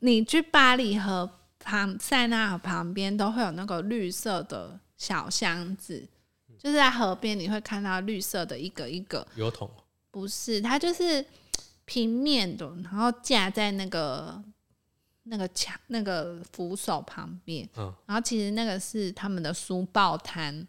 [0.00, 1.28] 你去巴黎河
[1.66, 6.06] 旁塞纳河旁边都会有那个绿色的小箱子，
[6.56, 9.68] 就是在河边你会看到绿色的一个一个，油桶
[10.12, 11.26] 不是它就是
[11.84, 14.40] 平面的，然后架在那个
[15.24, 20.66] 那个墙那个扶手旁边，嗯然后其实那个是他们的书报摊。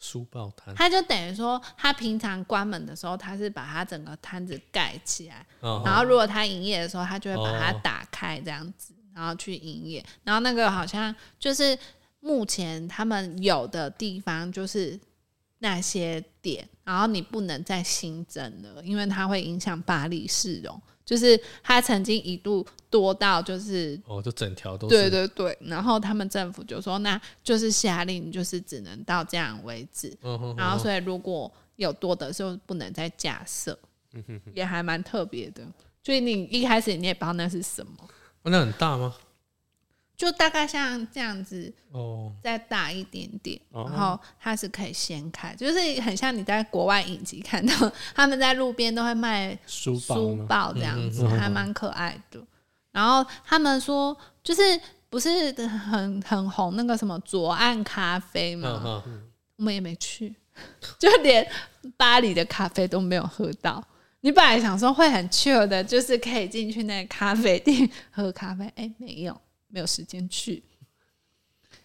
[0.00, 10.04] 书报摊，他就等于说，他平常关门的时候，他是把他整个摊子盖起来，嗯然后如果他营业的时候，他就会把它哦打开这样子，然后去营业。
[10.22, 11.76] 然后那个好像就是
[12.20, 14.98] 目前他们有的地方就是
[15.58, 20.80] 那些点，然后你不能再新增了，因为它会影响巴黎市容。
[21.04, 30.14] 就是它曾经一度多到就是哦，就整条都是，对对对，然后他们政府就说，那就是下令，就是只能到这样为止。
[30.20, 33.78] 嗯哼，然后所以如果有多的，就不能再架设，
[34.54, 35.66] 也还蛮特别的。
[36.02, 37.92] 所以你一开始你也不知道那是什么，
[38.48, 39.14] 哦那很大吗？
[40.16, 47.72] 就大概像这样子，哦，再大一点点，哦然后它是可以掀开，就是很像你在国外影集看到
[48.16, 50.46] 他们在路边都会卖书包书吗？
[50.48, 52.40] 报这样子，嗯嗯嗯还蛮可爱的。
[52.90, 54.60] 然后他们说，就是
[55.08, 58.82] 不是很很红那个什么左岸咖啡吗？
[58.84, 59.22] 嗯嗯，
[59.58, 60.34] 我们也没去，
[60.98, 61.48] 就连
[61.96, 63.80] 巴黎的咖啡都没有喝到。
[64.28, 70.62] 你本来想说会很 chill 的，就是可以进去那个咖啡店喝咖啡，哎、没有，没有时间去。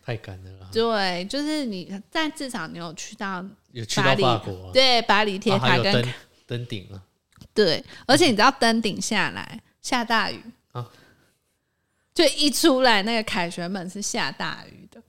[0.04, 3.42] 太赶了啦，对，就是你，但至少你有去到
[3.72, 6.14] 有去到巴黎，法国啊，对，巴黎铁塔跟、有登
[6.46, 7.02] 登顶啊，
[7.54, 10.44] 对，而且你知道登顶下来下大雨。
[10.74, 10.86] 啊。
[12.14, 15.02] 就一出来那个凯旋门是下大雨的，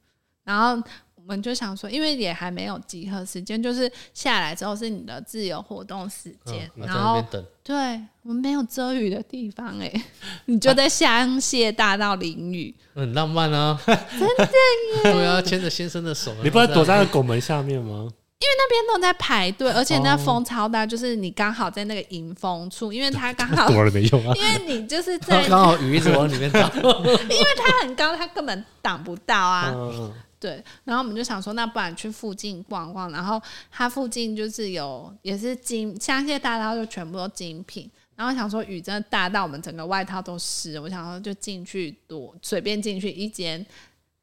[0.44, 0.80] 然后
[1.13, 7.22] 我们就想说，因为也还没有集合时间，就是下来之后是你的自由活动时间，嗯，然后
[7.62, 7.76] 对
[8.22, 9.92] 我们没有遮雨的地方哎、
[10.46, 18.08] 你就在香榭大道淋雨，很浪漫啊， 真的耶， 对啊，牵着先生的手，你不是躲在那拱门下面吗？
[18.40, 24.34] 因为那边都在排队，而且那哦风超大，就是你刚好在那个迎风处，因为它刚好，躲了没用啊！
[24.36, 29.72] 因为你就是在，刚好雨一直往里面打，它很高，它根本挡不到啊。
[29.74, 30.12] 嗯，
[30.44, 33.10] 对，然后我们就想说，那不然去附近逛逛。
[33.10, 33.40] 然后
[33.70, 37.90] 它附近就是有也是精香榭大道，就全部都精品。
[38.14, 43.64] 然后想说雨真的大到我们整个外套都湿，我想说就进去躲，随便进去一间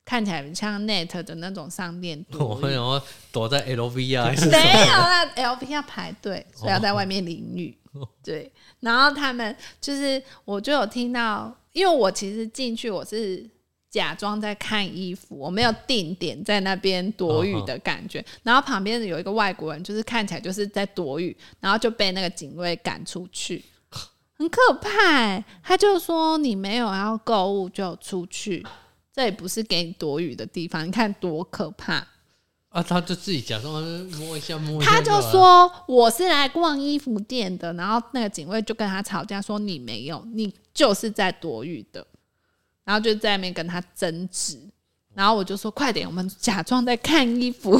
[0.05, 2.61] 看起来像 Net 的那种商店 躲我。
[2.61, 7.75] 想要躲在 LV 啊，还是没有啦，LV 要排队，所以要在外面淋雨。
[8.23, 8.51] 对，
[8.81, 13.43] 然后他们就是，我就有听到，因为我其实进去我是
[13.91, 18.25] 假装在看衣服，我没有定点在那边躲雨的感觉。
[18.41, 23.63] 然后旁边有一个外国人，就是看起来就是在躲雨，然后就被那个警卫赶出去。
[24.39, 28.65] 很可怕、欸，他就说你没有要购物就出去，
[29.13, 32.07] 这里不是给你躲雨的地方，你看多可怕。
[32.69, 33.83] 啊，他就自己假装
[34.17, 42.07] 摸一下摸一下，他就，说我是来逛衣服店的，然后那个警卫就跟他吵架，说你没有，你就是在躲雨的，
[42.83, 44.59] 然后就在那边跟他争执。
[45.13, 47.71] 然后我就说快点，我们假装在看衣服，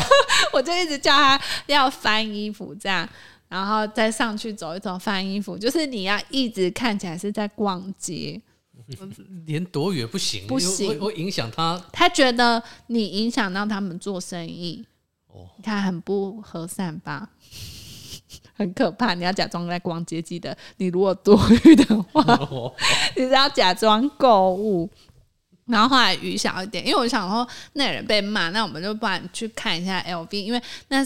[0.52, 3.06] 我就一直叫他要翻衣服这样，
[3.48, 8.40] 然后再上去走一走翻衣服，就是你要一直看起来是在逛街。
[9.46, 11.80] 连躲雨也不行，不行会会影响他。
[11.92, 14.84] 他觉得你影响到他们做生意，
[15.28, 17.28] 哦你看很不和善吧？
[18.60, 21.34] 很可怕，你要假装在逛街，记得你如果多
[21.64, 22.70] 余的话，哦
[23.16, 24.88] 你是要假装购物。
[25.64, 31.02] 然后后来雨小一点，因为我想说那人被骂，那我们就不然去看一下 LV，因为那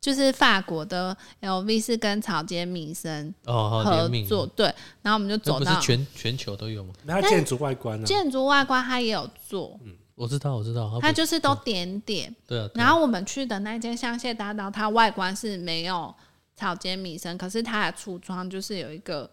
[0.00, 4.66] 就是法国的 LV 是跟草间弥生哦，合作，对，
[5.02, 6.92] 然后我们就走到不是全全球都有吗？
[7.04, 8.04] 那它建筑外观呢？
[8.06, 12.34] 建筑外观，它也有做，嗯我知道，我知道，不它就是都点点。
[12.46, 12.66] 对啊。
[12.74, 16.12] 对啊然后我们去的那间香榭大道，它外观是没有
[16.58, 19.30] 草间弥生，可是他的橱窗就是有一个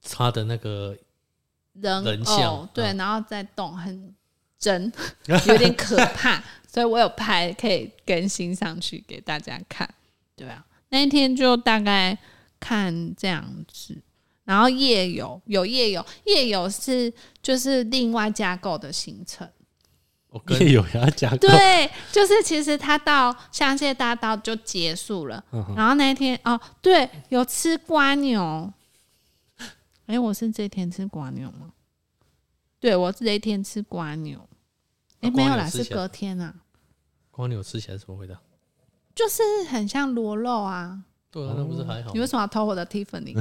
[0.00, 0.96] 他的那个
[1.72, 4.14] 人人像偶，对，嗯然后在动，很
[4.58, 4.92] 真，
[5.26, 6.40] 有点可怕，
[6.72, 9.92] 所以我有拍，可以更新上去给大家看。
[10.36, 12.16] 对啊，那一天就大概
[12.60, 14.00] 看这样子，
[14.44, 19.48] 然后夜游有夜游，夜游是就是另外架构的行程。
[20.32, 21.36] 我跟夜游也要加购。
[21.36, 28.72] 对，就是其实他到香榭大道就结束了，嗯然后那一天哦，对，有吃瓜牛。
[30.06, 31.70] 哎、我是这天吃瓜牛吗？
[32.80, 34.40] 对，我这一天吃瓜牛。
[35.20, 36.54] 哎、啊没有啦，是隔天啊，
[37.30, 38.34] 瓜牛吃起来什么味道？
[39.14, 41.02] 就是很像螺肉啊。
[41.32, 42.10] 对啊，那不是还好吗？
[42.12, 43.34] 你为什么要偷我的 Tiffany？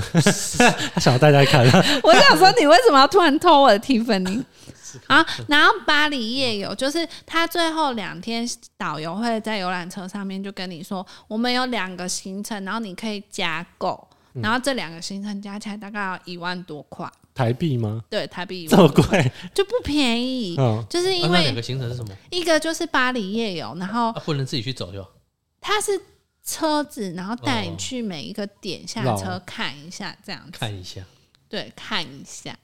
[0.94, 1.66] 他想要大家看，
[2.02, 4.44] 我想说，你为什么要突然偷我的 Tiffany？
[5.08, 8.46] 啊，然后巴黎夜游就是他最后两天
[8.78, 18.02] 导游会在游览车上面就跟你说，我们有两个行程，然后你可以加购，嗯然后这两个行程加起来大概要一万多块，台币吗？
[18.10, 19.32] 对，台币这么贵？
[19.54, 22.14] 就不便宜，嗯，就是因为两为个行程是什么？
[22.30, 25.10] 一个就是巴黎夜游，然后啊，不能自己去走就好。
[25.62, 25.92] 它是
[26.52, 30.52] 车子，然后带你哦去每一个点下车看一下，这样子。
[30.52, 31.02] 看一下，
[31.47, 32.58] 对，看一下，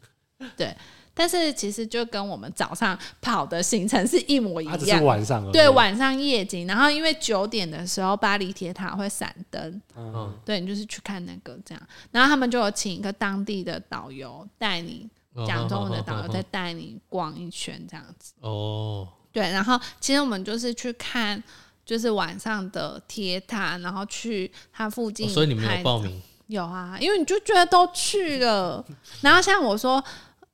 [0.56, 0.76] 对。
[1.12, 5.04] 但是其实就跟我们早上跑的行程是一模一样只是样。
[5.04, 5.50] 晚上。
[5.52, 18.32] 对，晚上夜景，然后因为九点的时候巴黎铁塔会闪灯，嗯，对你就是去看那个这样，然后他们就有请一个当地的导游带你哦讲中文的导游哦再带你逛一圈这样子。
[18.40, 21.42] 哦，对，然后其实我们就是去看，
[21.90, 25.98] 就是晚上的铁塔，然后去它附近、哦所以你们有报？
[25.98, 28.84] 名有啊，因为你就觉得都去了。
[29.22, 30.00] 然后像我说，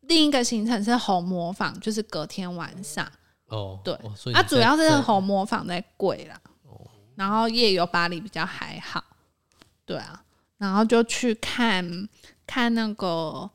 [0.00, 3.06] 另一个行程是红磨坊，就是隔天晚上。
[3.48, 3.78] 哦？
[3.84, 6.40] 对哦所以它、主要是红磨坊在贵啦。
[7.16, 9.04] 然后夜游巴黎比较还好。
[9.84, 10.22] 对啊，
[10.56, 12.08] 然后就去看
[12.46, 13.50] 看那个。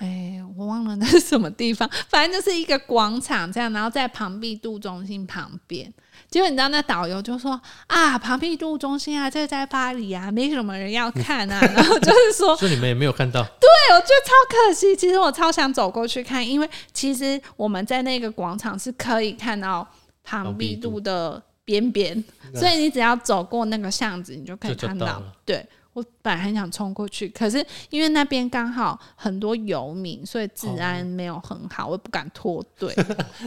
[0.00, 5.92] 哎，我忘了那是什么地方，反正就是一个广场这样，然后在庞毕度中心旁边。
[6.30, 11.60] 结果你知道那导游就说啊，庞毕度中心啊，这个在巴黎啊，没什么人要看啊。
[11.60, 14.96] 然后就是说， 所以你们也没有看到对，我觉得超可惜。
[14.96, 19.86] 其实我超想走过去看，因为其实我们在那个广场是可以看到
[20.24, 22.24] 庞毕度的边边，
[22.54, 25.22] 所以你只要走过那个巷子，你就可以看到。
[25.44, 32.94] 对我本来很想冲过去，可是因为那边刚好很多游民，所以治安没有很好，我也不敢脱队。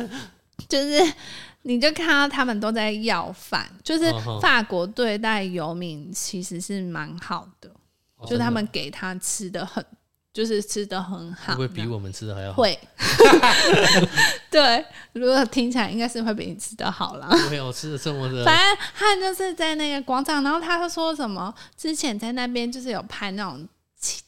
[0.69, 1.13] 就是
[1.63, 4.05] 你就看到他们都在要饭，就是
[4.41, 7.69] 法国对待游民其实是蛮好的。
[8.17, 9.83] 哦就是他们给他吃的很，
[10.33, 12.57] 就是吃的很会好，不会比我们吃的还要好？
[12.61, 12.79] 会？
[14.49, 17.29] 对，如果听起来应该是会比你吃的好啦。
[17.51, 23.67] 没有吃的这么的反正他就是在那个广场，然后他说什么，之前在那边就是有拍那种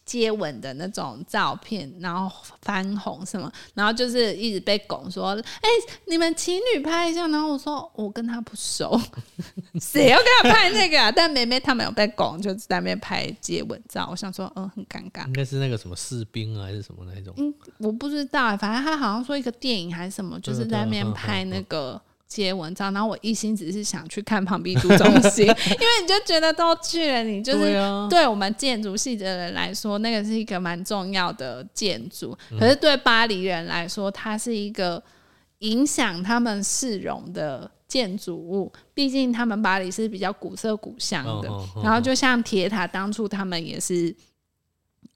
[0.05, 5.69] 接吻的那种照片，然后翻红什么，然后就是一直被拱说，哎、
[6.05, 8.99] 你们情侣拍一下，然后我说我跟他不熟，
[9.81, 11.11] 谁要跟他拍那个啊？
[11.11, 15.33] 但梅梅他们有被拱，就在那边拍接吻照，我想说，嗯，很尴尬应。
[15.33, 17.33] 该是那个什么士兵啊，还是什么那种？
[17.37, 27.73] 嗯，我不知道欸，反正他好像说一个电影还是什么，就是在那边拍嗯那个接文章，然后我一心只是想去看庞毕度中心， 因为你就觉得都去了，你就是
[28.09, 35.01] 对我们建筑系的人来说，那个是一个蛮重要的建筑，嗯可是对巴黎人来说，它是一个
[35.59, 38.71] 影响他们市容的建筑物。
[38.93, 41.49] 毕竟他们巴黎是比较古色古香的，
[41.83, 44.13] 然后就像铁塔，当初他们也是，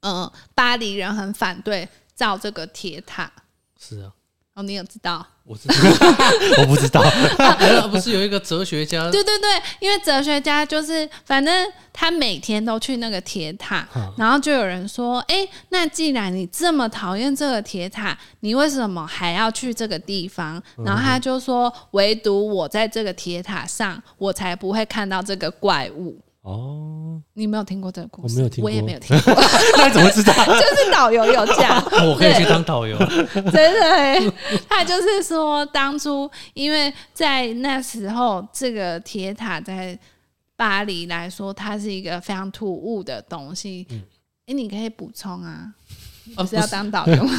[0.00, 3.30] 嗯、巴黎人很反对造这个铁塔。
[3.78, 4.12] 是啊，
[4.60, 5.26] 哦，你有知道？
[5.50, 5.74] 我知道，
[6.60, 7.00] 我不知道，
[7.38, 9.48] 啊不是有一个哲学家对对对，
[9.80, 13.84] 因为哲学家就是，反正他每天都去那个铁塔，
[14.16, 20.62] 然后就有人说，哎，那既然你这么讨厌这个铁塔，你为什么还要去这个地方？
[20.84, 26.16] 然后他就说，唯独我在这个铁塔上，我才不会看到这个怪物。
[26.42, 28.34] 哦，你没有听过这个故事？
[28.34, 29.34] 我没有听过我也没有听过，
[29.76, 30.32] 那你怎么知道？
[30.46, 31.76] 就是导游有讲。
[32.08, 34.32] 我可以去当导游，真的欸，
[34.68, 39.98] 他就是说，当初因为在那时候，这个铁塔在
[40.56, 43.86] 巴黎来说，它是一个非常突兀的东西。
[44.46, 45.72] 哎、你可以补充啊，
[46.36, 47.32] 啊不是要当导游吗？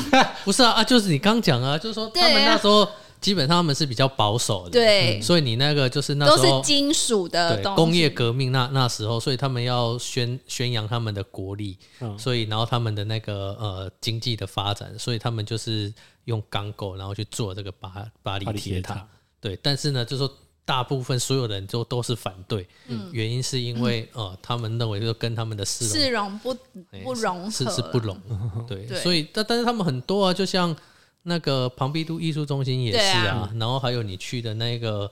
[0.46, 2.88] 不是啊啊，就是你刚讲啊，就是说他们那时候
[3.22, 7.76] 基本上他们是比较保守的，对，所以你那个就是那都是金属的东西。
[7.76, 12.18] 工业革命那那时候，所以他们要宣宣扬他们的国力，嗯。
[12.18, 15.94] 所以然后他们的那个呃经济的发展，所以他们就是
[16.26, 17.94] 用钢构然后去做这个巴
[18.24, 18.96] 巴黎铁塔。
[18.96, 19.08] 塔。
[19.40, 22.68] 对，但是呢，就是说大部分所有人就都是反对，
[23.12, 26.58] 原因是因为呃，他们认为就跟他们的市容市容不
[26.92, 28.20] 哎不融合是是不融，
[28.68, 29.00] 对，对。
[29.00, 30.76] 所以但但是他们很多啊，就像
[31.24, 35.12] 那个庞毕度艺术中心也是对啊，然后还有你去的那个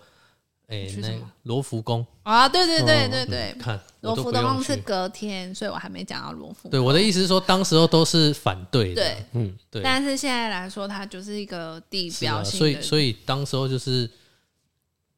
[0.68, 1.10] 哎、那
[1.44, 4.78] 罗浮宫，啊，对对对哦对对，看罗浮宫是。
[4.78, 6.70] 隔天，所以我还没讲到罗浮。
[6.70, 14.08] 对，我的意思是说，当时候都是反对的，对，嗯，对，但是现在来说，它就是一个地标性的，所以所以当时候就是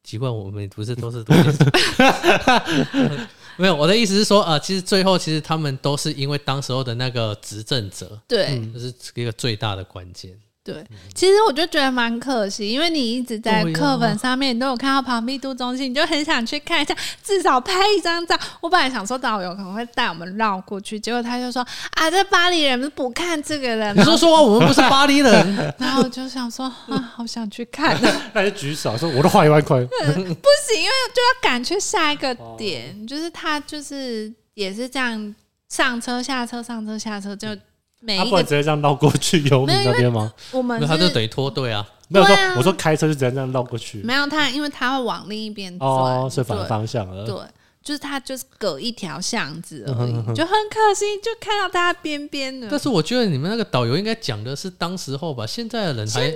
[0.02, 1.22] 奇怪，我们不是都是
[3.58, 8.58] 没有，我的意思是说，呃，其实最后其实他们都是因为当时候的那个执政者，对。
[8.72, 10.34] 这是一个最大的关键。
[10.64, 18.38] 对，其实我就觉得蛮可惜，因为你一直在课本上面你都有看到庞毕度中心，你就很想去看一下，至少拍一张照。
[18.60, 27.98] 我本来想说导游可能会带我们绕过去，结果他就说啊，这巴黎人不看这个人，你说说我们不是巴黎人， 然后我就想说啊，好想去看，
[28.32, 32.54] 他就举手说我都花一万块， 不行，因为就要赶去下一个哦。
[32.56, 35.34] 点，就是他就是也是这样
[35.68, 37.48] 上车下车上车下车，就
[38.02, 40.32] 每他不能一个直接这样绕过去游民那边吗？
[40.50, 41.88] 我们那他就等于脱队啊。
[42.08, 47.24] 没有说对啊我说开车就直接这样绕过去，没有他，因为他会往另一边转，哦，是反对方向了。
[47.24, 47.34] 对，
[47.82, 52.78] 就是他就是隔一条巷子而已，嗯哼哼就很可惜，就看到他边边的但。
[52.78, 56.30] 是我觉得你们那个导游应该讲的是当时候吧，现在的人还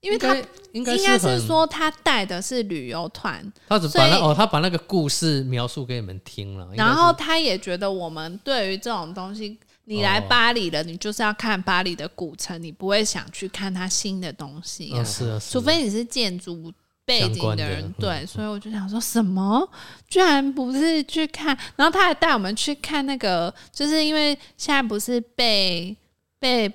[0.00, 0.36] 因为他
[0.72, 10.24] 应该应该是说他带的是旅游团，他只把那所以哦，他把那个故事描述给你们听了，应该是然后他也觉得我们对于这种东西，你来哦。
[10.28, 14.98] 巴黎了，你就是要看巴黎的古城，你不会想去看它新的东西啊。
[14.98, 15.50] 嗯，是啊，是啊。
[15.50, 16.72] 除非你是建筑。
[17.04, 17.94] 背景的人，嗯。
[17.98, 19.68] 对，所以我就想说什么，
[20.08, 25.94] 居然不是去看，然后他还带我们去看那个，就是因为现在不是被
[26.38, 26.72] 被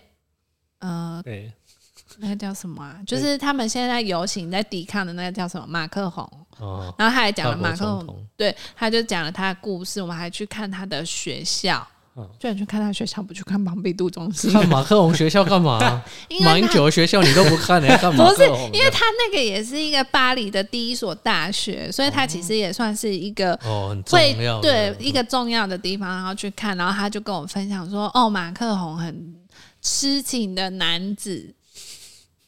[0.79, 1.49] 呃对，
[2.17, 2.99] 那个叫什么啊？
[3.07, 5.65] 就是他们现在游行在抵抗的那个叫什么？
[5.65, 6.29] 马克宏，
[6.59, 8.27] 哦，然后他还讲了马克宏。
[8.35, 11.87] 对，他就讲了他的故事，我们还去看他的学校，
[12.17, 16.03] 嗯居然去看他学校，不去看庞毕度中心，看马克 龙学校干嘛？
[16.41, 18.43] 马英九的学校你都不看，你还 看马不是？
[18.73, 23.53] 因为他那个也是一个巴黎的第一所大学，所以他其实也算是一个。
[23.63, 29.35] 哦，很重会要，对一个重要的地方，然后去看，然后他就跟我分享说：“哦，马克宏很
[29.81, 31.53] 痴情的男子，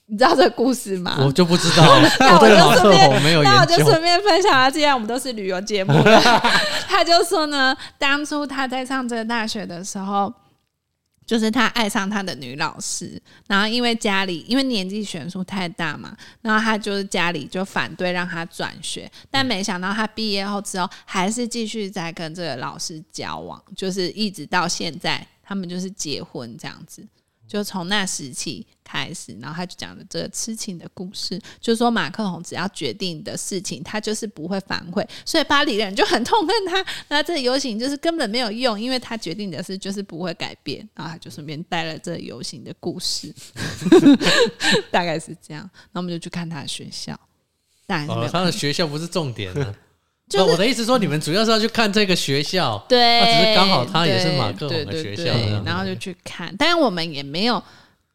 [0.10, 1.84] 你知道这个故事吗？”我就不知道，
[2.20, 3.76] 那我就顺便没有那我就。
[3.86, 6.22] 顺便分享啊，既然我们都是旅游节目了，
[6.88, 10.34] 他就说呢，当初他在上这个大学的时候。
[11.30, 27.06] 就是他爱上他的女老师，然后因为家里因为年纪悬殊太大嘛，然后他就是家里就反对让他转学，但没想到他毕业后之后还是继续在跟这个老师交往，就是一直到现在，他们就是结婚这样子。
[27.50, 36.86] 就从那时期开始，然后他就讲了这个痴情的故事，就是说马克宏只要决定的事情，他就是不会反悔，所以巴黎人就很痛恨他。
[37.08, 43.34] 那这游行就是根本没有用，因为他决定的事就是不会改变，然后他就顺便带了这游行的故事，
[44.92, 45.68] 大概是这样。
[45.92, 47.20] 那我们就去看他的学校，
[47.88, 49.52] 当然，他的学校不是重点。
[50.30, 55.24] 就是我的意思说，你们主要是要去看这个学校，对，那只是刚好他也是马克龙的学校
[55.66, 57.62] 然后就去看，但是我们也没有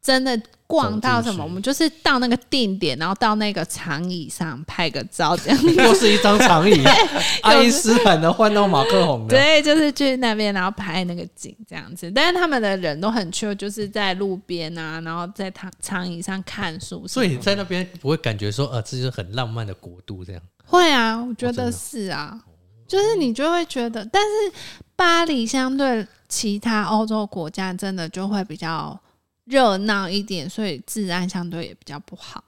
[0.00, 0.40] 真的
[0.74, 5.62] 逛到什么，我们就是到那个定点，然后到那个长椅上拍个照这样。
[5.76, 6.82] 又是一张长椅，
[7.42, 9.36] 爱因斯坦的换到马克宏的。
[9.36, 12.10] 对，就是去那边，然后拍那个景这样子。
[12.10, 17.06] 但是他们的人都很 chill，就是在路边啊，然后在长长椅上看书。
[17.06, 20.42] 所以你在那边不会感觉说，呃，这就是很浪漫的国度这样。
[20.64, 22.40] 会啊，我觉得是啊，
[22.88, 24.52] 就是你就会觉得，但是
[24.96, 28.98] 巴黎相对其他欧洲国家真的就会比较
[29.44, 32.42] 热闹一点，所以治安相对也比较不好。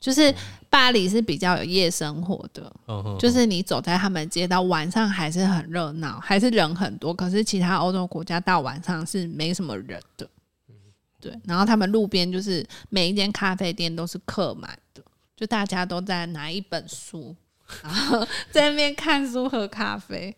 [0.00, 0.32] 就是
[0.70, 7.12] 巴黎是比较有夜生活的，嗯，就是你走在他们街道，晚上还是很热闹，还是人很多。
[7.12, 10.28] 可是其他欧洲国家到晚上是没什么人的，
[11.20, 11.36] 对。
[11.44, 15.02] 然后他们路边就是每一间咖啡店都是客满的，
[15.36, 17.34] 就大家都在拿一本书，
[17.82, 20.36] 然后 在那边看书喝咖啡。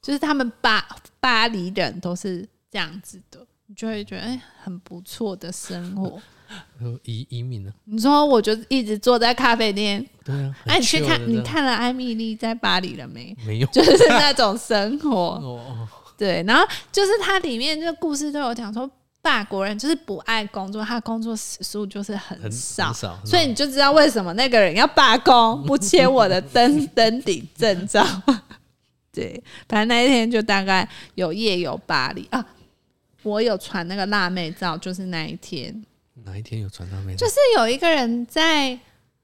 [0.00, 0.84] 就是他们巴
[1.20, 3.46] 巴黎人都是这样子的，你
[3.76, 6.20] 就会觉得哎、很不错的生活。
[6.80, 7.72] 呃 移移民呢？
[7.84, 13.34] 你说我就一直坐在咖啡店，对啊，哎、你去看你看了艾米丽在巴黎了没？
[13.46, 13.66] 没有？
[13.72, 15.10] 就是那种生活。
[15.40, 18.88] 哦哦，对，然后就是它里面这个故事都有讲说，
[19.22, 28.06] 法国人就是不爱工作，他工作时数就是很很少，很少，所以你就知道为什么那个人要罢工，不签我的登登顶证照。
[29.10, 32.44] 对，反正那一天就大概有夜游巴黎啊，
[33.22, 35.84] 我有传那个辣妹照，就是那一天，
[36.24, 37.14] 哪一天有传到没？
[37.16, 38.78] 就是有一个人在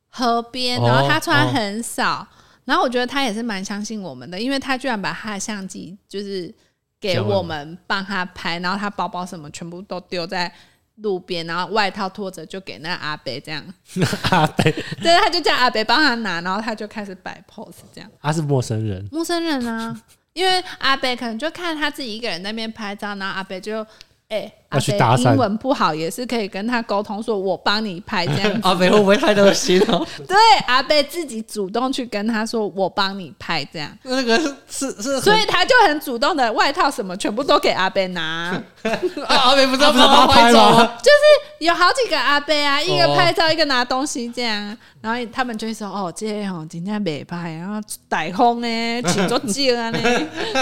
[0.08, 2.26] 河边，哦然后他穿哦很少，
[2.64, 6.52] 然后我觉得他也是蛮相信我们的，因为他居然把他的相机就是
[7.00, 10.52] 给我们帮他拍，然后他包包什么全部都丢在
[10.96, 13.64] 路边，然后外套拖着就给那阿伯这样，
[14.30, 18.10] 阿北，对，他就叫阿伯帮他拿，然后他就开始摆 pose 这样。
[18.20, 20.02] 他是陌生人，陌生人啊，
[20.38, 23.84] 因为阿北可能就看他自己一个人那边拍照，然后阿北就
[24.28, 28.60] 哎、阿要去搭讪英文不好也是可以跟他沟通，说我帮你拍这样子。
[28.62, 30.06] 阿北会不会太热心哦？
[30.26, 34.38] 对，阿贝自己主动去跟他说我帮你拍这样，那个
[34.68, 38.60] 是是，所以他就很主动的外套什么全部都给阿贝拿。
[39.26, 40.70] 啊阿贝不是要他不是帮他拍照？
[40.98, 49.98] 就是有好几个阿贝啊，一个哦拍照，一个拿东西这样，然后他们就会说：“哦，这个哦，今天没拍，然后台风呢，请做镜啊呢。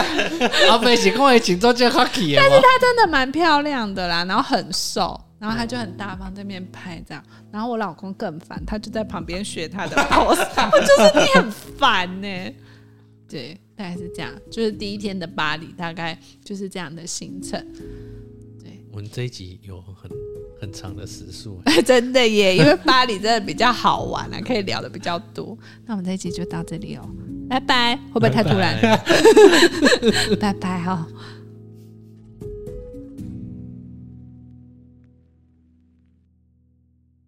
[0.71, 2.49] ”阿贝是跟我请做这卡起的吗？
[2.57, 7.23] 她真的蛮漂亮的啦，然后很瘦，然后他就很大方在那边拍这样，
[7.53, 12.29] 然后我老公更烦，他就在旁边学他的 pose， 我就是你很烦呢、
[13.29, 17.61] 对，大概是这样，就是第一天的巴黎大概就是这样的行程。
[18.63, 20.11] 对我们这一集有很
[20.61, 25.57] 很长的时速， 真的耶，因为巴黎真的比较好玩啊，可以聊的比较多。
[25.85, 27.09] 那我们这一集就到这里哦，
[27.49, 28.81] 拜拜，会不会太突然？
[28.81, 28.97] 拜
[30.41, 31.07] 拜 拜拜哦。